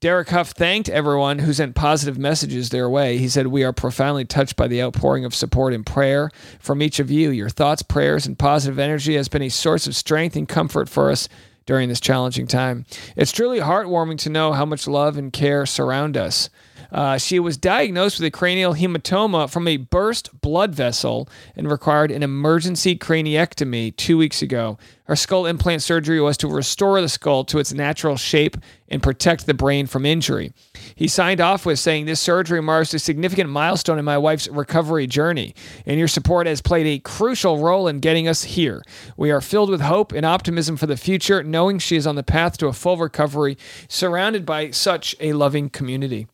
Derek 0.00 0.28
Hough 0.28 0.50
thanked 0.50 0.88
everyone 0.88 1.40
who 1.40 1.52
sent 1.52 1.74
positive 1.74 2.16
messages 2.18 2.68
their 2.68 2.88
way. 2.88 3.18
He 3.18 3.28
said, 3.28 3.48
We 3.48 3.64
are 3.64 3.72
profoundly 3.72 4.24
touched 4.24 4.54
by 4.54 4.68
the 4.68 4.80
outpouring 4.80 5.24
of 5.24 5.34
support 5.34 5.74
and 5.74 5.84
prayer 5.84 6.30
from 6.60 6.82
each 6.82 7.00
of 7.00 7.10
you. 7.10 7.30
Your 7.30 7.48
thoughts, 7.48 7.82
prayers, 7.82 8.24
and 8.24 8.38
positive 8.38 8.78
energy 8.78 9.16
has 9.16 9.28
been 9.28 9.42
a 9.42 9.48
source 9.48 9.88
of 9.88 9.96
strength 9.96 10.36
and 10.36 10.48
comfort 10.48 10.88
for 10.88 11.10
us 11.10 11.28
during 11.68 11.90
this 11.90 12.00
challenging 12.00 12.46
time. 12.46 12.86
It's 13.14 13.30
truly 13.30 13.60
heartwarming 13.60 14.16
to 14.20 14.30
know 14.30 14.54
how 14.54 14.64
much 14.64 14.88
love 14.88 15.18
and 15.18 15.30
care 15.30 15.66
surround 15.66 16.16
us. 16.16 16.48
Uh, 16.90 17.18
she 17.18 17.38
was 17.38 17.56
diagnosed 17.56 18.18
with 18.18 18.26
a 18.26 18.30
cranial 18.30 18.74
hematoma 18.74 19.50
from 19.50 19.68
a 19.68 19.76
burst 19.76 20.40
blood 20.40 20.74
vessel 20.74 21.28
and 21.54 21.70
required 21.70 22.10
an 22.10 22.22
emergency 22.22 22.96
craniectomy 22.96 23.94
two 23.96 24.16
weeks 24.16 24.40
ago. 24.40 24.78
Her 25.04 25.16
skull 25.16 25.46
implant 25.46 25.82
surgery 25.82 26.20
was 26.20 26.36
to 26.38 26.48
restore 26.48 27.00
the 27.00 27.08
skull 27.08 27.44
to 27.44 27.58
its 27.58 27.72
natural 27.72 28.16
shape 28.16 28.56
and 28.88 29.02
protect 29.02 29.46
the 29.46 29.54
brain 29.54 29.86
from 29.86 30.04
injury. 30.04 30.52
He 30.94 31.08
signed 31.08 31.40
off 31.40 31.64
with 31.64 31.78
saying, 31.78 32.06
This 32.06 32.20
surgery 32.20 32.60
marks 32.60 32.92
a 32.92 32.98
significant 32.98 33.48
milestone 33.48 33.98
in 33.98 34.04
my 34.04 34.18
wife's 34.18 34.48
recovery 34.48 35.06
journey, 35.06 35.54
and 35.86 35.98
your 35.98 36.08
support 36.08 36.46
has 36.46 36.60
played 36.60 36.86
a 36.86 36.98
crucial 36.98 37.58
role 37.58 37.88
in 37.88 38.00
getting 38.00 38.28
us 38.28 38.44
here. 38.44 38.82
We 39.16 39.30
are 39.30 39.40
filled 39.40 39.70
with 39.70 39.80
hope 39.80 40.12
and 40.12 40.26
optimism 40.26 40.76
for 40.76 40.86
the 40.86 40.96
future, 40.96 41.42
knowing 41.42 41.78
she 41.78 41.96
is 41.96 42.06
on 42.06 42.16
the 42.16 42.22
path 42.22 42.58
to 42.58 42.66
a 42.66 42.72
full 42.72 42.96
recovery, 42.96 43.56
surrounded 43.88 44.44
by 44.44 44.70
such 44.70 45.16
a 45.20 45.32
loving 45.32 45.70
community 45.70 46.28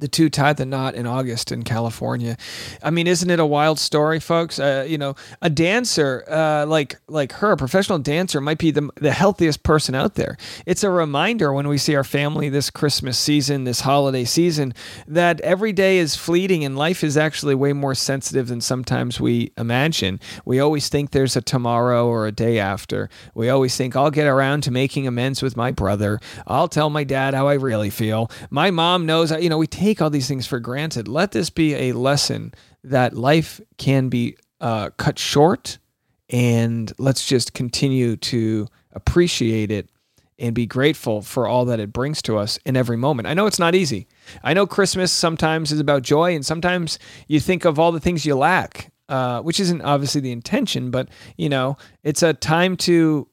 the 0.00 0.08
two 0.08 0.28
tied 0.28 0.56
the 0.56 0.66
knot 0.66 0.94
in 0.94 1.06
August 1.06 1.52
in 1.52 1.62
California. 1.62 2.36
I 2.82 2.90
mean, 2.90 3.06
isn't 3.06 3.30
it 3.30 3.38
a 3.38 3.46
wild 3.46 3.78
story, 3.78 4.20
folks? 4.20 4.58
Uh, 4.58 4.86
you 4.88 4.98
know, 4.98 5.14
a 5.42 5.50
dancer 5.50 6.24
uh, 6.28 6.66
like 6.66 6.96
like 7.08 7.32
her, 7.34 7.52
a 7.52 7.56
professional 7.56 7.98
dancer, 7.98 8.40
might 8.40 8.58
be 8.58 8.70
the 8.70 8.88
the 8.96 9.12
healthiest 9.12 9.62
person 9.62 9.94
out 9.94 10.14
there. 10.14 10.36
It's 10.66 10.84
a 10.84 10.90
reminder 10.90 11.52
when 11.52 11.68
we 11.68 11.78
see 11.78 11.94
our 11.94 12.04
family 12.04 12.48
this 12.48 12.70
Christmas 12.70 13.18
season, 13.18 13.64
this 13.64 13.80
holiday 13.80 14.24
season, 14.24 14.74
that 15.06 15.40
every 15.40 15.72
day 15.72 15.98
is 15.98 16.16
fleeting 16.16 16.64
and 16.64 16.76
life 16.76 17.02
is 17.02 17.16
actually 17.16 17.54
way 17.54 17.72
more 17.72 17.94
sensitive 17.94 18.48
than 18.48 18.60
sometimes 18.60 19.20
we 19.20 19.52
imagine. 19.56 20.20
We 20.44 20.60
always 20.60 20.88
think 20.88 21.10
there's 21.10 21.36
a 21.36 21.42
tomorrow 21.42 22.06
or 22.06 22.26
a 22.26 22.32
day 22.32 22.58
after. 22.58 23.08
We 23.34 23.48
always 23.48 23.76
think 23.76 23.96
I'll 23.96 24.10
get 24.10 24.26
around 24.26 24.62
to 24.62 24.70
making 24.70 25.06
amends 25.06 25.42
with 25.42 25.56
my 25.56 25.72
brother. 25.72 26.20
I'll 26.46 26.68
tell 26.68 26.90
my 26.90 27.04
dad 27.04 27.34
how 27.34 27.48
I 27.48 27.54
really 27.54 27.90
feel. 27.90 28.30
My 28.50 28.70
mom 28.70 29.06
knows. 29.06 29.30
You 29.32 29.48
know, 29.48 29.58
we 29.58 29.66
take 29.66 29.89
take 29.90 30.00
all 30.00 30.10
these 30.10 30.28
things 30.28 30.46
for 30.46 30.60
granted. 30.60 31.08
Let 31.08 31.32
this 31.32 31.50
be 31.50 31.74
a 31.74 31.92
lesson 31.92 32.54
that 32.84 33.16
life 33.16 33.60
can 33.76 34.08
be 34.08 34.36
uh, 34.60 34.90
cut 34.90 35.18
short, 35.18 35.78
and 36.28 36.92
let's 36.98 37.26
just 37.26 37.54
continue 37.54 38.16
to 38.16 38.68
appreciate 38.92 39.72
it 39.72 39.90
and 40.38 40.54
be 40.54 40.64
grateful 40.64 41.22
for 41.22 41.48
all 41.48 41.64
that 41.64 41.80
it 41.80 41.92
brings 41.92 42.22
to 42.22 42.38
us 42.38 42.56
in 42.64 42.76
every 42.76 42.96
moment. 42.96 43.26
I 43.26 43.34
know 43.34 43.46
it's 43.46 43.58
not 43.58 43.74
easy. 43.74 44.06
I 44.44 44.54
know 44.54 44.64
Christmas 44.64 45.10
sometimes 45.10 45.72
is 45.72 45.80
about 45.80 46.02
joy, 46.02 46.36
and 46.36 46.46
sometimes 46.46 46.98
you 47.26 47.40
think 47.40 47.64
of 47.64 47.78
all 47.80 47.90
the 47.90 48.00
things 48.00 48.24
you 48.24 48.36
lack, 48.36 48.92
uh, 49.08 49.40
which 49.42 49.58
isn't 49.58 49.82
obviously 49.82 50.20
the 50.20 50.30
intention, 50.30 50.92
but 50.92 51.08
you 51.36 51.48
know, 51.48 51.76
it's 52.04 52.22
a 52.22 52.32
time 52.32 52.76
to 52.76 53.26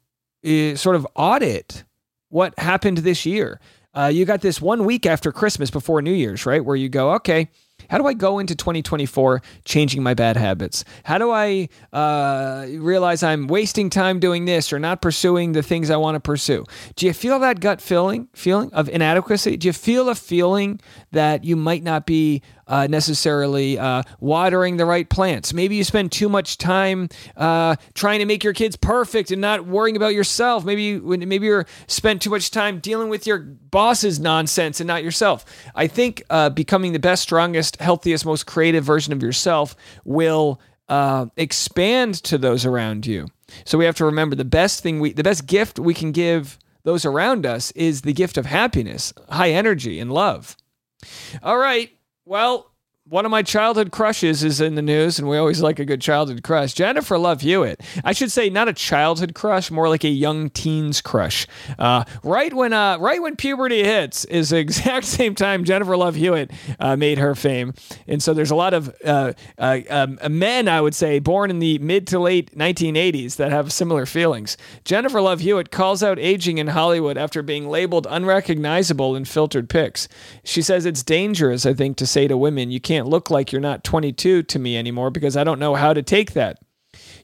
uh, 0.43 0.76
sort 0.76 0.96
of 0.96 1.08
audit 1.15 1.84
what 2.30 2.58
happened 2.58 2.98
this 3.00 3.28
year. 3.28 3.60
Uh, 3.98 4.08
you 4.08 4.26
got 4.26 4.42
this 4.42 4.62
one 4.62 4.86
week 4.86 5.08
after 5.08 5.32
Christmas 5.32 5.72
before 5.72 6.04
New 6.04 6.14
Year's, 6.14 6.46
right? 6.46 6.64
Where 6.64 6.76
you 6.76 6.88
go, 6.88 7.14
okay, 7.14 7.50
how 7.90 7.98
do 7.98 8.06
I 8.06 8.14
go 8.14 8.38
into 8.38 8.54
2024 8.54 9.42
changing 9.66 10.04
my 10.04 10.14
bad 10.14 10.38
habits? 10.38 10.84
How 11.04 11.18
do 11.18 11.32
I 11.32 11.70
uh, 11.92 12.68
realize 12.74 13.24
I'm 13.24 13.48
wasting 13.48 13.90
time 13.90 14.20
doing 14.20 14.46
this 14.46 14.72
or 14.72 14.78
not 14.78 15.02
pursuing 15.02 15.54
the 15.54 15.64
things 15.64 15.90
I 15.90 15.98
want 15.98 16.14
to 16.14 16.20
pursue? 16.20 16.64
Do 16.96 17.08
you 17.08 17.14
feel 17.14 17.40
that 17.40 17.60
gut 17.60 17.82
feeling, 17.82 18.28
feeling 18.34 18.72
of 18.72 18.88
inadequacy? 18.88 19.58
Do 19.58 19.68
you 19.68 19.74
feel 19.74 20.10
a 20.10 20.16
feeling 20.16 20.80
that 21.12 21.44
you 21.44 21.56
might 21.56 21.82
not 21.82 22.06
be 22.06 22.44
uh, 22.67 22.88
necessarily 22.88 23.77
uh, 23.80 24.03
watering 24.19 24.77
the 24.77 24.86
right 24.86 25.10
plants. 25.10 25.53
Maybe 25.53 25.75
you 25.75 25.84
spend 25.84 26.12
too 26.12 26.30
much 26.30 26.58
time 26.58 27.10
uh, 27.36 27.75
trying 27.93 28.19
to 28.19 28.25
make 28.25 28.43
your 28.43 28.53
kids 28.53 28.75
perfect 28.75 29.32
and 29.32 29.41
not 29.41 29.65
worrying 29.65 29.95
about 29.95 30.13
yourself. 30.13 30.65
Maybe 30.65 30.84
you, 30.84 31.01
maybe 31.01 31.45
you're 31.45 31.65
spent 31.88 32.21
too 32.21 32.30
much 32.30 32.51
time 32.51 32.80
dealing 32.80 33.10
with 33.10 33.25
your 33.25 33.39
boss's 33.39 34.19
nonsense 34.19 34.80
and 34.80 34.88
not 34.88 35.03
yourself. 35.03 35.45
I 35.75 35.88
think 35.88 36.23
uh, 36.30 36.49
becoming 36.49 36.93
the 36.93 36.99
best, 36.99 37.23
strongest, 37.23 37.77
healthiest, 37.77 38.25
most 38.25 38.45
creative 38.45 38.84
version 38.84 39.13
of 39.13 39.21
yourself 39.23 39.75
will 40.03 40.60
uh, 40.89 41.27
expand 41.36 42.15
to 42.23 42.38
those 42.38 42.65
around 42.65 43.06
you. 43.06 43.27
So 43.65 43.77
we 43.77 43.86
have 43.86 43.95
to 43.95 44.06
remember 44.06 44.36
the 44.36 44.45
best 44.45 44.82
thing 44.84 44.99
we, 44.99 45.13
the 45.13 45.23
best 45.23 45.45
gift 45.45 45.80
we 45.80 45.93
can 45.93 46.12
give 46.12 46.58
those 46.84 47.06
around 47.06 47.45
us 47.45 47.71
is 47.71 48.01
the 48.01 48.13
gift 48.13 48.38
of 48.38 48.45
happiness, 48.45 49.13
high 49.30 49.51
energy, 49.51 49.99
and 49.99 50.12
love. 50.12 50.56
All 51.43 51.58
right. 51.58 51.91
Well, 52.28 52.74
one 53.10 53.26
of 53.26 53.32
my 53.32 53.41
childhood 53.41 53.91
crushes 53.91 54.43
is 54.43 54.60
in 54.60 54.76
the 54.76 54.82
news, 54.82 55.17
and 55.17 55.30
we 55.30 55.38
always 55.38 55.62
like 55.62 55.80
a 55.80 55.86
good 55.86 56.02
childhood 56.02 56.43
crush. 56.43 56.74
Jennifer 56.74 57.17
Love 57.17 57.41
Hewitt. 57.41 57.82
I 58.04 58.12
should 58.12 58.32
say 58.32 58.50
not 58.50 58.67
a 58.67 58.74
childhood 58.74 59.34
crush, 59.34 59.72
more 59.72 59.88
like 59.88 60.04
a 60.04 60.10
young 60.10 60.50
teens 60.50 61.00
crush. 61.02 61.48
Uh, 61.80 62.04
right 62.24 62.54
when 62.54 62.74
uh, 62.74 62.98
right 62.98 63.22
when 63.22 63.36
puberty 63.36 63.84
hits 63.84 64.26
is 64.26 64.50
the 64.50 64.58
exact 64.67 65.06
same 65.06 65.36
time 65.36 65.63
Jennifer 65.63 65.96
Love 65.96 66.15
Hewitt 66.15 66.52
uh, 66.80 66.96
made 66.96 67.17
her 67.17 67.34
fame, 67.36 67.74
and 68.08 68.22
so 68.22 68.34
there's 68.34 68.52
a 68.52 68.56
lot 68.56 68.74
of 68.74 68.93
uh, 69.06 69.34
uh, 69.58 69.80
um, 69.89 70.20
men, 70.30 70.67
I 70.67 70.82
would 70.82 70.96
say, 70.96 71.20
born 71.20 71.50
in 71.50 71.60
the 71.60 71.78
mid 71.80 72.08
to 72.08 72.20
late 72.20 72.58
1980s 72.58 73.38
that 73.38 73.52
have 73.52 73.72
similar 73.72 74.06
feelings. 74.06 74.58
Jennifer 74.84 75.22
Love 75.22 75.39
Hewitt 75.39 75.72
calls 75.72 76.04
out 76.04 76.20
aging 76.20 76.58
in 76.58 76.67
Hollywood 76.67 77.17
after 77.17 77.41
being 77.41 77.70
labeled 77.70 78.08
unrecognizable 78.10 79.15
in 79.15 79.24
filtered 79.26 79.70
pics. 79.70 80.10
She 80.43 80.62
says 80.62 80.86
it's 80.86 81.04
dangerous, 81.04 81.65
I 81.65 81.74
think, 81.74 81.96
to 81.98 82.08
say 82.08 82.28
to 82.28 82.36
women, 82.36 82.70
you 82.72 82.82
can't 82.82 82.97
look 83.06 83.30
like 83.30 83.52
you're 83.52 83.62
not 83.62 83.84
22 83.84 84.44
to 84.44 84.60
me 84.60 84.76
anymore 84.76 85.12
because 85.12 85.38
I 85.38 85.44
don't 85.44 85.60
know 85.60 85.76
how 85.76 85.94
to 85.94 86.02
take 86.02 86.34
that. 86.34 86.60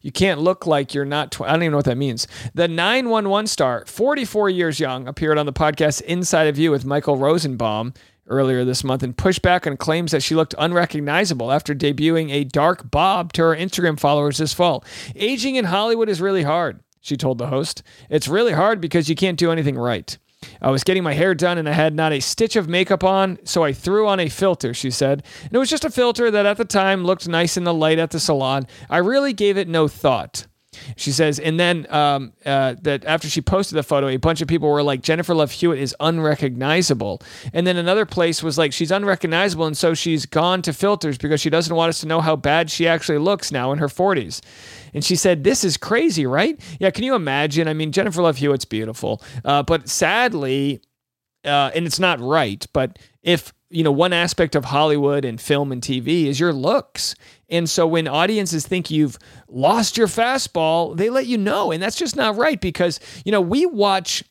You 0.01 0.11
can't 0.11 0.41
look 0.41 0.67
like 0.67 0.93
you're 0.93 1.05
not. 1.05 1.31
Tw- 1.31 1.41
I 1.41 1.53
don't 1.53 1.63
even 1.63 1.71
know 1.71 1.77
what 1.77 1.85
that 1.85 1.97
means. 1.97 2.27
The 2.53 2.67
911 2.67 3.47
star, 3.47 3.85
44 3.87 4.49
years 4.49 4.79
young, 4.79 5.07
appeared 5.07 5.37
on 5.37 5.45
the 5.45 5.53
podcast 5.53 6.01
Inside 6.01 6.47
of 6.47 6.59
You 6.59 6.69
with 6.69 6.85
Michael 6.85 7.17
Rosenbaum 7.17 7.93
earlier 8.27 8.63
this 8.63 8.83
month 8.83 9.03
and 9.03 9.17
pushed 9.17 9.41
back 9.41 9.67
on 9.67 9.77
claims 9.77 10.11
that 10.11 10.23
she 10.23 10.35
looked 10.35 10.55
unrecognizable 10.57 11.51
after 11.51 11.73
debuting 11.73 12.31
a 12.31 12.43
dark 12.43 12.89
bob 12.89 13.33
to 13.33 13.41
her 13.41 13.55
Instagram 13.55 13.99
followers 13.99 14.37
this 14.37 14.53
fall. 14.53 14.83
Aging 15.15 15.55
in 15.55 15.65
Hollywood 15.65 16.09
is 16.09 16.21
really 16.21 16.43
hard, 16.43 16.79
she 17.01 17.17
told 17.17 17.37
the 17.37 17.47
host. 17.47 17.83
It's 18.09 18.27
really 18.27 18.53
hard 18.53 18.79
because 18.79 19.09
you 19.09 19.15
can't 19.15 19.39
do 19.39 19.51
anything 19.51 19.77
right. 19.77 20.17
I 20.61 20.71
was 20.71 20.83
getting 20.83 21.03
my 21.03 21.13
hair 21.13 21.35
done 21.35 21.57
and 21.57 21.67
I 21.67 21.73
had 21.73 21.95
not 21.95 22.11
a 22.13 22.19
stitch 22.19 22.55
of 22.55 22.67
makeup 22.67 23.03
on, 23.03 23.39
so 23.43 23.63
I 23.63 23.73
threw 23.73 24.07
on 24.07 24.19
a 24.19 24.29
filter, 24.29 24.73
she 24.73 24.91
said. 24.91 25.23
And 25.43 25.53
it 25.53 25.57
was 25.57 25.69
just 25.69 25.85
a 25.85 25.89
filter 25.89 26.31
that 26.31 26.45
at 26.45 26.57
the 26.57 26.65
time 26.65 27.03
looked 27.03 27.27
nice 27.27 27.57
in 27.57 27.63
the 27.63 27.73
light 27.73 27.99
at 27.99 28.11
the 28.11 28.19
salon. 28.19 28.67
I 28.89 28.97
really 28.97 29.33
gave 29.33 29.57
it 29.57 29.67
no 29.67 29.87
thought. 29.87 30.47
She 30.95 31.11
says, 31.11 31.39
and 31.39 31.59
then 31.59 31.87
um, 31.89 32.33
uh, 32.45 32.75
that 32.81 33.05
after 33.05 33.29
she 33.29 33.41
posted 33.41 33.77
the 33.77 33.83
photo, 33.83 34.07
a 34.07 34.17
bunch 34.17 34.41
of 34.41 34.47
people 34.47 34.69
were 34.69 34.83
like, 34.83 35.01
Jennifer 35.01 35.33
Love 35.33 35.51
Hewitt 35.51 35.79
is 35.79 35.95
unrecognizable. 35.99 37.21
And 37.53 37.65
then 37.65 37.77
another 37.77 38.05
place 38.05 38.41
was 38.43 38.57
like, 38.57 38.73
she's 38.73 38.91
unrecognizable, 38.91 39.65
and 39.65 39.77
so 39.77 39.93
she's 39.93 40.25
gone 40.25 40.61
to 40.63 40.73
filters 40.73 41.17
because 41.17 41.41
she 41.41 41.49
doesn't 41.49 41.75
want 41.75 41.89
us 41.89 41.99
to 42.01 42.07
know 42.07 42.21
how 42.21 42.35
bad 42.35 42.69
she 42.69 42.87
actually 42.87 43.17
looks 43.17 43.51
now 43.51 43.71
in 43.71 43.79
her 43.79 43.87
40s. 43.87 44.41
And 44.93 45.03
she 45.03 45.15
said, 45.15 45.43
This 45.43 45.63
is 45.63 45.77
crazy, 45.77 46.25
right? 46.25 46.59
Yeah, 46.79 46.91
can 46.91 47.03
you 47.03 47.15
imagine? 47.15 47.67
I 47.67 47.73
mean, 47.73 47.91
Jennifer 47.91 48.21
Love 48.21 48.37
Hewitt's 48.37 48.65
beautiful. 48.65 49.21
Uh, 49.43 49.63
but 49.63 49.89
sadly, 49.89 50.81
uh, 51.45 51.71
and 51.75 51.85
it's 51.85 51.99
not 51.99 52.19
right, 52.19 52.65
but 52.73 52.99
if 53.21 53.53
you 53.73 53.83
know 53.83 53.91
one 53.91 54.13
aspect 54.13 54.55
of 54.55 54.65
Hollywood 54.65 55.25
and 55.25 55.41
film 55.41 55.71
and 55.71 55.81
TV 55.81 56.25
is 56.25 56.39
your 56.39 56.53
looks. 56.53 57.15
And 57.49 57.69
so 57.69 57.85
when 57.85 58.07
audiences 58.07 58.65
think 58.65 58.89
you've 58.89 59.17
lost 59.47 59.97
your 59.97 60.07
fastball, 60.07 60.95
they 60.95 61.09
let 61.09 61.27
you 61.27 61.37
know. 61.37 61.71
And 61.71 61.81
that's 61.81 61.95
just 61.97 62.15
not 62.15 62.35
right 62.35 62.59
because, 62.59 62.99
you 63.25 63.31
know, 63.31 63.41
we 63.41 63.65
watch, 63.65 64.23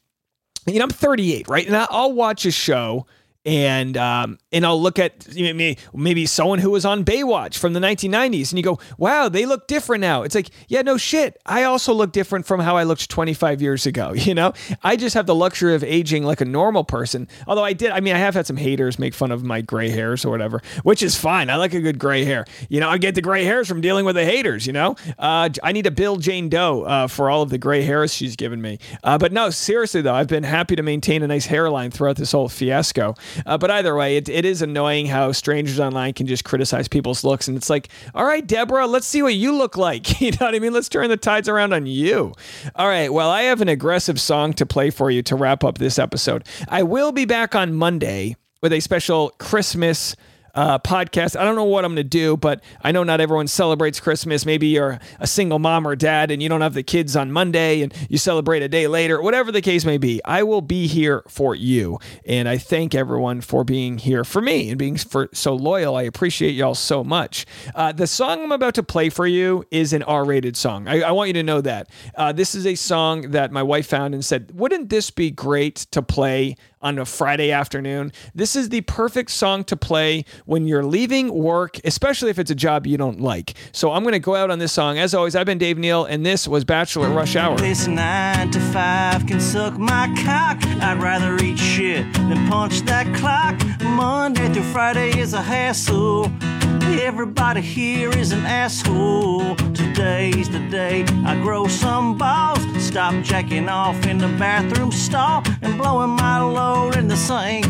you 0.66 0.78
know, 0.78 0.84
I'm 0.84 0.90
38, 0.90 1.48
right? 1.48 1.66
And 1.66 1.76
I'll 1.76 2.12
watch 2.12 2.46
a 2.46 2.50
show 2.50 3.06
and 3.44 3.96
um, 3.96 4.38
and 4.52 4.64
I'll 4.64 4.80
look 4.80 4.98
at 4.98 5.34
maybe, 5.34 5.78
maybe 5.92 6.26
someone 6.26 6.58
who 6.58 6.70
was 6.70 6.84
on 6.84 7.04
Baywatch 7.04 7.58
from 7.58 7.72
the 7.72 7.80
1990s, 7.80 8.50
and 8.50 8.58
you 8.58 8.62
go, 8.62 8.78
"Wow, 8.98 9.28
they 9.28 9.46
look 9.46 9.66
different 9.66 10.00
now." 10.00 10.22
It's 10.22 10.34
like, 10.34 10.48
yeah, 10.68 10.82
no 10.82 10.96
shit. 10.96 11.40
I 11.44 11.64
also 11.64 11.92
look 11.92 12.12
different 12.12 12.46
from 12.46 12.60
how 12.60 12.76
I 12.76 12.84
looked 12.84 13.08
25 13.10 13.60
years 13.62 13.86
ago. 13.86 14.14
You 14.22 14.36
know, 14.36 14.52
I 14.84 14.96
just 14.96 15.14
have 15.14 15.26
the 15.26 15.34
luxury 15.34 15.74
of 15.74 15.82
aging 15.82 16.22
like 16.22 16.40
a 16.40 16.44
normal 16.44 16.84
person. 16.84 17.28
Although 17.48 17.64
I 17.64 17.72
did, 17.72 17.90
I 17.90 17.98
mean, 17.98 18.14
I 18.14 18.18
have 18.18 18.34
had 18.34 18.46
some 18.46 18.56
haters 18.56 18.98
make 18.98 19.14
fun 19.14 19.32
of 19.32 19.42
my 19.42 19.60
gray 19.60 19.90
hairs 19.90 20.24
or 20.24 20.30
whatever, 20.30 20.62
which 20.84 21.02
is 21.02 21.16
fine. 21.16 21.50
I 21.50 21.56
like 21.56 21.74
a 21.74 21.80
good 21.80 21.98
gray 21.98 22.24
hair. 22.24 22.46
You 22.68 22.78
know, 22.78 22.88
I 22.88 22.98
get 22.98 23.16
the 23.16 23.20
gray 23.20 23.44
hairs 23.44 23.66
from 23.66 23.80
dealing 23.80 24.04
with 24.04 24.14
the 24.14 24.24
haters. 24.24 24.66
You 24.66 24.72
know, 24.74 24.96
uh, 25.18 25.48
I 25.62 25.72
need 25.72 25.82
to 25.84 25.90
build 25.90 26.22
Jane 26.22 26.48
Doe 26.48 26.84
uh, 26.84 27.06
for 27.08 27.30
all 27.30 27.42
of 27.42 27.50
the 27.50 27.58
gray 27.58 27.82
hairs 27.82 28.14
she's 28.14 28.36
given 28.36 28.62
me. 28.62 28.78
Uh, 29.02 29.18
but 29.18 29.32
no, 29.32 29.50
seriously 29.50 30.02
though, 30.02 30.14
I've 30.14 30.28
been 30.28 30.44
happy 30.44 30.76
to 30.76 30.82
maintain 30.82 31.22
a 31.24 31.26
nice 31.26 31.46
hairline 31.46 31.90
throughout 31.90 32.16
this 32.16 32.32
whole 32.32 32.48
fiasco. 32.48 33.14
Uh, 33.46 33.58
but 33.58 33.70
either 33.70 33.94
way, 33.94 34.16
it, 34.16 34.28
it 34.28 34.44
is 34.44 34.62
annoying 34.62 35.06
how 35.06 35.32
strangers 35.32 35.80
online 35.80 36.12
can 36.12 36.26
just 36.26 36.44
criticize 36.44 36.88
people's 36.88 37.24
looks. 37.24 37.48
And 37.48 37.56
it's 37.56 37.70
like, 37.70 37.88
all 38.14 38.24
right, 38.24 38.46
Deborah, 38.46 38.86
let's 38.86 39.06
see 39.06 39.22
what 39.22 39.34
you 39.34 39.54
look 39.54 39.76
like. 39.76 40.20
You 40.22 40.30
know 40.30 40.46
what 40.46 40.54
I 40.54 40.60
mean? 40.60 40.72
Let's 40.72 40.88
turn 40.88 41.08
the 41.08 41.16
tides 41.16 41.48
around 41.48 41.72
on 41.72 41.84
you. 41.86 42.32
All 42.76 42.86
right. 42.86 43.12
Well, 43.12 43.28
I 43.28 43.42
have 43.42 43.60
an 43.60 43.68
aggressive 43.68 44.20
song 44.20 44.52
to 44.54 44.64
play 44.64 44.90
for 44.90 45.10
you 45.10 45.20
to 45.22 45.34
wrap 45.34 45.64
up 45.64 45.78
this 45.78 45.98
episode. 45.98 46.46
I 46.68 46.84
will 46.84 47.10
be 47.10 47.24
back 47.24 47.56
on 47.56 47.74
Monday 47.74 48.36
with 48.60 48.72
a 48.72 48.78
special 48.78 49.30
Christmas 49.38 50.14
uh, 50.54 50.78
podcast. 50.78 51.38
I 51.38 51.44
don't 51.44 51.56
know 51.56 51.64
what 51.64 51.84
I'm 51.84 51.94
going 51.94 52.04
to 52.04 52.08
do, 52.08 52.36
but 52.36 52.62
I 52.82 52.92
know 52.92 53.04
not 53.04 53.20
everyone 53.20 53.46
celebrates 53.46 54.00
Christmas. 54.00 54.44
Maybe 54.44 54.68
you're 54.68 54.98
a 55.18 55.26
single 55.26 55.58
mom 55.58 55.86
or 55.86 55.96
dad 55.96 56.30
and 56.30 56.42
you 56.42 56.48
don't 56.48 56.60
have 56.60 56.74
the 56.74 56.82
kids 56.82 57.16
on 57.16 57.32
Monday 57.32 57.82
and 57.82 57.94
you 58.08 58.18
celebrate 58.18 58.62
a 58.62 58.68
day 58.68 58.86
later, 58.86 59.20
whatever 59.22 59.52
the 59.52 59.62
case 59.62 59.84
may 59.84 59.98
be. 59.98 60.20
I 60.24 60.42
will 60.42 60.60
be 60.60 60.86
here 60.86 61.22
for 61.28 61.54
you. 61.54 61.98
And 62.26 62.48
I 62.48 62.58
thank 62.58 62.94
everyone 62.94 63.40
for 63.40 63.64
being 63.64 63.98
here 63.98 64.24
for 64.24 64.40
me 64.42 64.70
and 64.70 64.78
being 64.78 64.96
for 64.96 65.28
so 65.32 65.54
loyal. 65.54 65.96
I 65.96 66.02
appreciate 66.02 66.52
y'all 66.52 66.74
so 66.74 67.02
much. 67.02 67.46
Uh, 67.74 67.92
the 67.92 68.06
song 68.06 68.42
I'm 68.42 68.52
about 68.52 68.74
to 68.74 68.82
play 68.82 69.08
for 69.08 69.26
you 69.26 69.64
is 69.70 69.92
an 69.92 70.02
R 70.02 70.24
rated 70.24 70.56
song. 70.56 70.88
I, 70.88 71.00
I, 71.02 71.10
want 71.12 71.28
you 71.28 71.34
to 71.34 71.42
know 71.42 71.60
that. 71.60 71.88
Uh, 72.14 72.32
this 72.32 72.54
is 72.54 72.66
a 72.66 72.74
song 72.74 73.30
that 73.30 73.52
my 73.52 73.62
wife 73.62 73.86
found 73.86 74.14
and 74.14 74.24
said, 74.24 74.50
Wouldn't 74.54 74.88
this 74.88 75.10
be 75.10 75.30
great 75.30 75.76
to 75.92 76.02
play 76.02 76.56
on 76.82 76.98
a 76.98 77.04
Friday 77.04 77.50
afternoon. 77.50 78.12
This 78.34 78.56
is 78.56 78.68
the 78.68 78.80
perfect 78.82 79.30
song 79.30 79.64
to 79.64 79.76
play 79.76 80.24
when 80.44 80.66
you're 80.66 80.84
leaving 80.84 81.32
work, 81.32 81.78
especially 81.84 82.30
if 82.30 82.38
it's 82.38 82.50
a 82.50 82.54
job 82.54 82.86
you 82.86 82.96
don't 82.96 83.20
like. 83.20 83.54
So 83.72 83.92
I'm 83.92 84.02
going 84.02 84.12
to 84.12 84.18
go 84.18 84.34
out 84.34 84.50
on 84.50 84.58
this 84.58 84.72
song. 84.72 84.98
As 84.98 85.14
always, 85.14 85.36
I've 85.36 85.46
been 85.46 85.58
Dave 85.58 85.78
Neal, 85.78 86.04
and 86.04 86.24
this 86.24 86.48
was 86.48 86.64
Bachelor 86.64 87.10
Rush 87.10 87.36
Hour. 87.36 87.56
This 87.56 87.86
nine 87.86 88.50
to 88.50 88.60
five 88.72 89.26
can 89.26 89.40
suck 89.40 89.78
my 89.78 90.06
cock. 90.24 90.58
I'd 90.82 91.02
rather 91.02 91.36
eat 91.44 91.58
shit 91.58 92.12
than 92.14 92.48
punch 92.48 92.80
that 92.82 93.14
clock. 93.16 93.60
Monday 93.82 94.52
through 94.52 94.62
Friday 94.64 95.18
is 95.18 95.32
a 95.34 95.42
hassle. 95.42 96.30
Everybody 96.82 97.60
here 97.60 98.10
is 98.10 98.32
an 98.32 98.44
asshole. 98.44 99.54
Today's 99.74 100.48
the 100.48 100.58
day 100.70 101.04
I 101.24 101.40
grow 101.40 101.66
some 101.68 102.18
balls. 102.18 102.60
Stop 102.78 103.22
jacking 103.22 103.68
off 103.68 104.06
in 104.06 104.18
the 104.18 104.28
bathroom 104.28 104.90
stall 104.90 105.42
and 105.62 105.78
blowing 105.78 106.10
my 106.10 106.40
load 106.40 106.96
in 106.96 107.08
the 107.08 107.16
sink. 107.16 107.66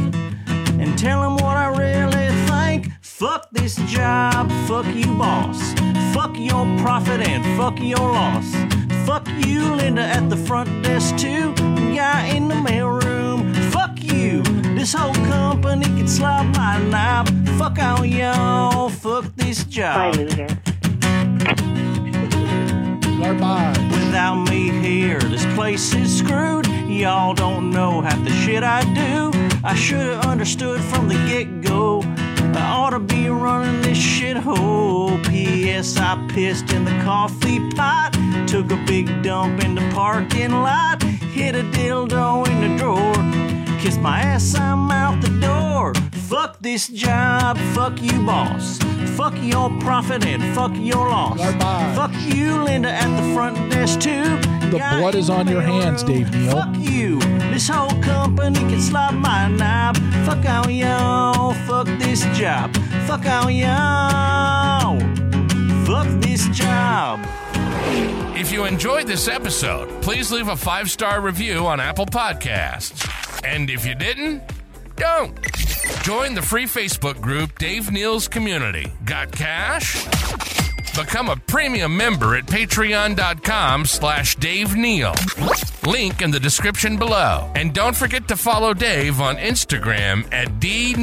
And 0.80 0.98
tell 0.98 1.20
them 1.22 1.34
what 1.34 1.56
I 1.56 1.68
really 1.68 2.28
think. 2.46 2.92
Fuck 3.02 3.50
this 3.52 3.76
job, 3.86 4.50
fuck 4.66 4.86
you, 4.86 5.06
boss. 5.16 5.72
Fuck 6.14 6.36
your 6.38 6.64
profit 6.78 7.20
and 7.28 7.44
fuck 7.56 7.78
your 7.78 7.98
loss. 7.98 8.54
Fuck 9.06 9.28
you, 9.46 9.74
Linda, 9.74 10.02
at 10.02 10.28
the 10.30 10.36
front 10.36 10.82
desk, 10.82 11.16
too. 11.16 11.54
Guy 11.94 12.26
in 12.34 12.48
the 12.48 12.54
mailroom. 12.54 13.21
Fuck 14.82 14.88
you. 14.88 14.88
This 14.88 14.94
whole 14.94 15.14
company 15.26 15.84
can 15.84 16.08
slap 16.08 16.44
my 16.56 16.78
knob. 16.78 17.28
Fuck 17.56 17.78
all 17.78 18.04
y'all. 18.04 18.88
Fuck 18.88 19.24
this 19.36 19.64
job. 19.64 20.12
Bye, 20.12 20.22
loser. 20.22 20.46
Without 23.90 24.48
me 24.50 24.70
here, 24.70 25.20
this 25.20 25.46
place 25.54 25.94
is 25.94 26.18
screwed. 26.18 26.66
Y'all 26.88 27.32
don't 27.32 27.70
know 27.70 28.00
half 28.00 28.22
the 28.24 28.30
shit 28.30 28.64
I 28.64 28.82
do. 28.92 29.30
I 29.64 29.74
should 29.76 30.00
have 30.00 30.26
understood 30.26 30.80
from 30.80 31.08
the 31.08 31.14
get 31.28 31.62
go. 31.62 32.02
I 32.54 32.74
ought 32.76 32.90
to 32.90 32.98
be 32.98 33.28
running 33.28 33.82
this 33.82 33.98
shithole. 33.98 35.24
P.S. 35.28 35.96
I 35.96 36.16
pissed 36.34 36.72
in 36.72 36.84
the 36.84 37.00
coffee 37.04 37.60
pot. 37.70 38.12
Took 38.48 38.72
a 38.72 38.84
big 38.86 39.22
dump 39.22 39.62
in 39.64 39.74
the 39.76 39.88
parking 39.94 40.50
lot. 40.50 41.02
Hit 41.02 41.54
a 41.54 41.62
dildo 41.62 42.46
in 42.48 42.60
the 42.60 42.76
drawer. 42.76 43.21
Kiss 43.92 44.00
my 44.00 44.20
ass, 44.20 44.54
I'm 44.54 44.90
out 44.90 45.20
the 45.20 45.28
door. 45.38 45.92
Fuck 46.30 46.60
this 46.60 46.88
job, 46.88 47.58
fuck 47.74 48.00
you, 48.00 48.24
boss. 48.24 48.78
Fuck 49.18 49.34
your 49.42 49.68
profit 49.80 50.24
and 50.24 50.42
fuck 50.54 50.72
your 50.74 51.10
loss. 51.10 51.38
Fuck 51.94 52.10
you, 52.34 52.62
Linda, 52.62 52.88
at 52.88 53.14
the 53.20 53.34
front 53.34 53.70
desk, 53.70 54.00
too. 54.00 54.38
The 54.70 54.78
blood 54.78 55.14
is 55.14 55.28
on 55.28 55.46
your 55.46 55.60
hands, 55.60 56.02
Dave 56.04 56.32
Neal. 56.32 56.52
Fuck 56.52 56.74
you. 56.78 57.20
This 57.52 57.68
whole 57.68 57.90
company 58.00 58.60
can 58.60 58.80
slap 58.80 59.12
my 59.12 59.48
knob. 59.48 59.98
Fuck 60.24 60.46
all 60.46 60.70
y'all. 60.70 61.52
Fuck 61.66 61.86
this 61.98 62.22
job. 62.34 62.74
Fuck 63.06 63.26
all 63.26 63.50
y'all. 63.50 64.98
Fuck 65.84 66.08
this 66.22 66.48
job. 66.48 67.20
If 68.34 68.50
you 68.52 68.64
enjoyed 68.64 69.06
this 69.06 69.28
episode, 69.28 69.90
please 70.00 70.32
leave 70.32 70.48
a 70.48 70.56
five 70.56 70.90
star 70.90 71.20
review 71.20 71.66
on 71.66 71.78
Apple 71.78 72.06
Podcasts. 72.06 73.21
And 73.44 73.70
if 73.70 73.86
you 73.86 73.94
didn't, 73.94 74.42
don't. 74.96 75.40
Join 76.02 76.34
the 76.34 76.42
free 76.42 76.64
Facebook 76.64 77.20
group 77.20 77.58
Dave 77.58 77.90
Neal's 77.90 78.28
Community. 78.28 78.92
Got 79.04 79.32
cash? 79.32 80.04
Become 80.94 81.30
a 81.30 81.36
premium 81.36 81.96
member 81.96 82.36
at 82.36 82.44
patreon.com 82.44 83.86
slash 83.86 84.36
Dave 84.36 84.76
Neal. 84.76 85.14
Link 85.86 86.20
in 86.20 86.30
the 86.30 86.38
description 86.38 86.98
below. 86.98 87.50
And 87.54 87.72
don't 87.72 87.96
forget 87.96 88.28
to 88.28 88.36
follow 88.36 88.74
Dave 88.74 89.20
on 89.20 89.36
Instagram 89.36 90.30
at 90.32 90.60
D 90.60 90.94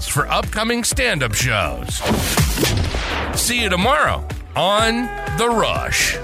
for 0.00 0.26
upcoming 0.28 0.82
stand-up 0.82 1.34
shows. 1.34 1.96
See 3.38 3.62
you 3.62 3.68
tomorrow 3.68 4.26
on 4.56 5.04
The 5.36 5.48
Rush. 5.48 6.16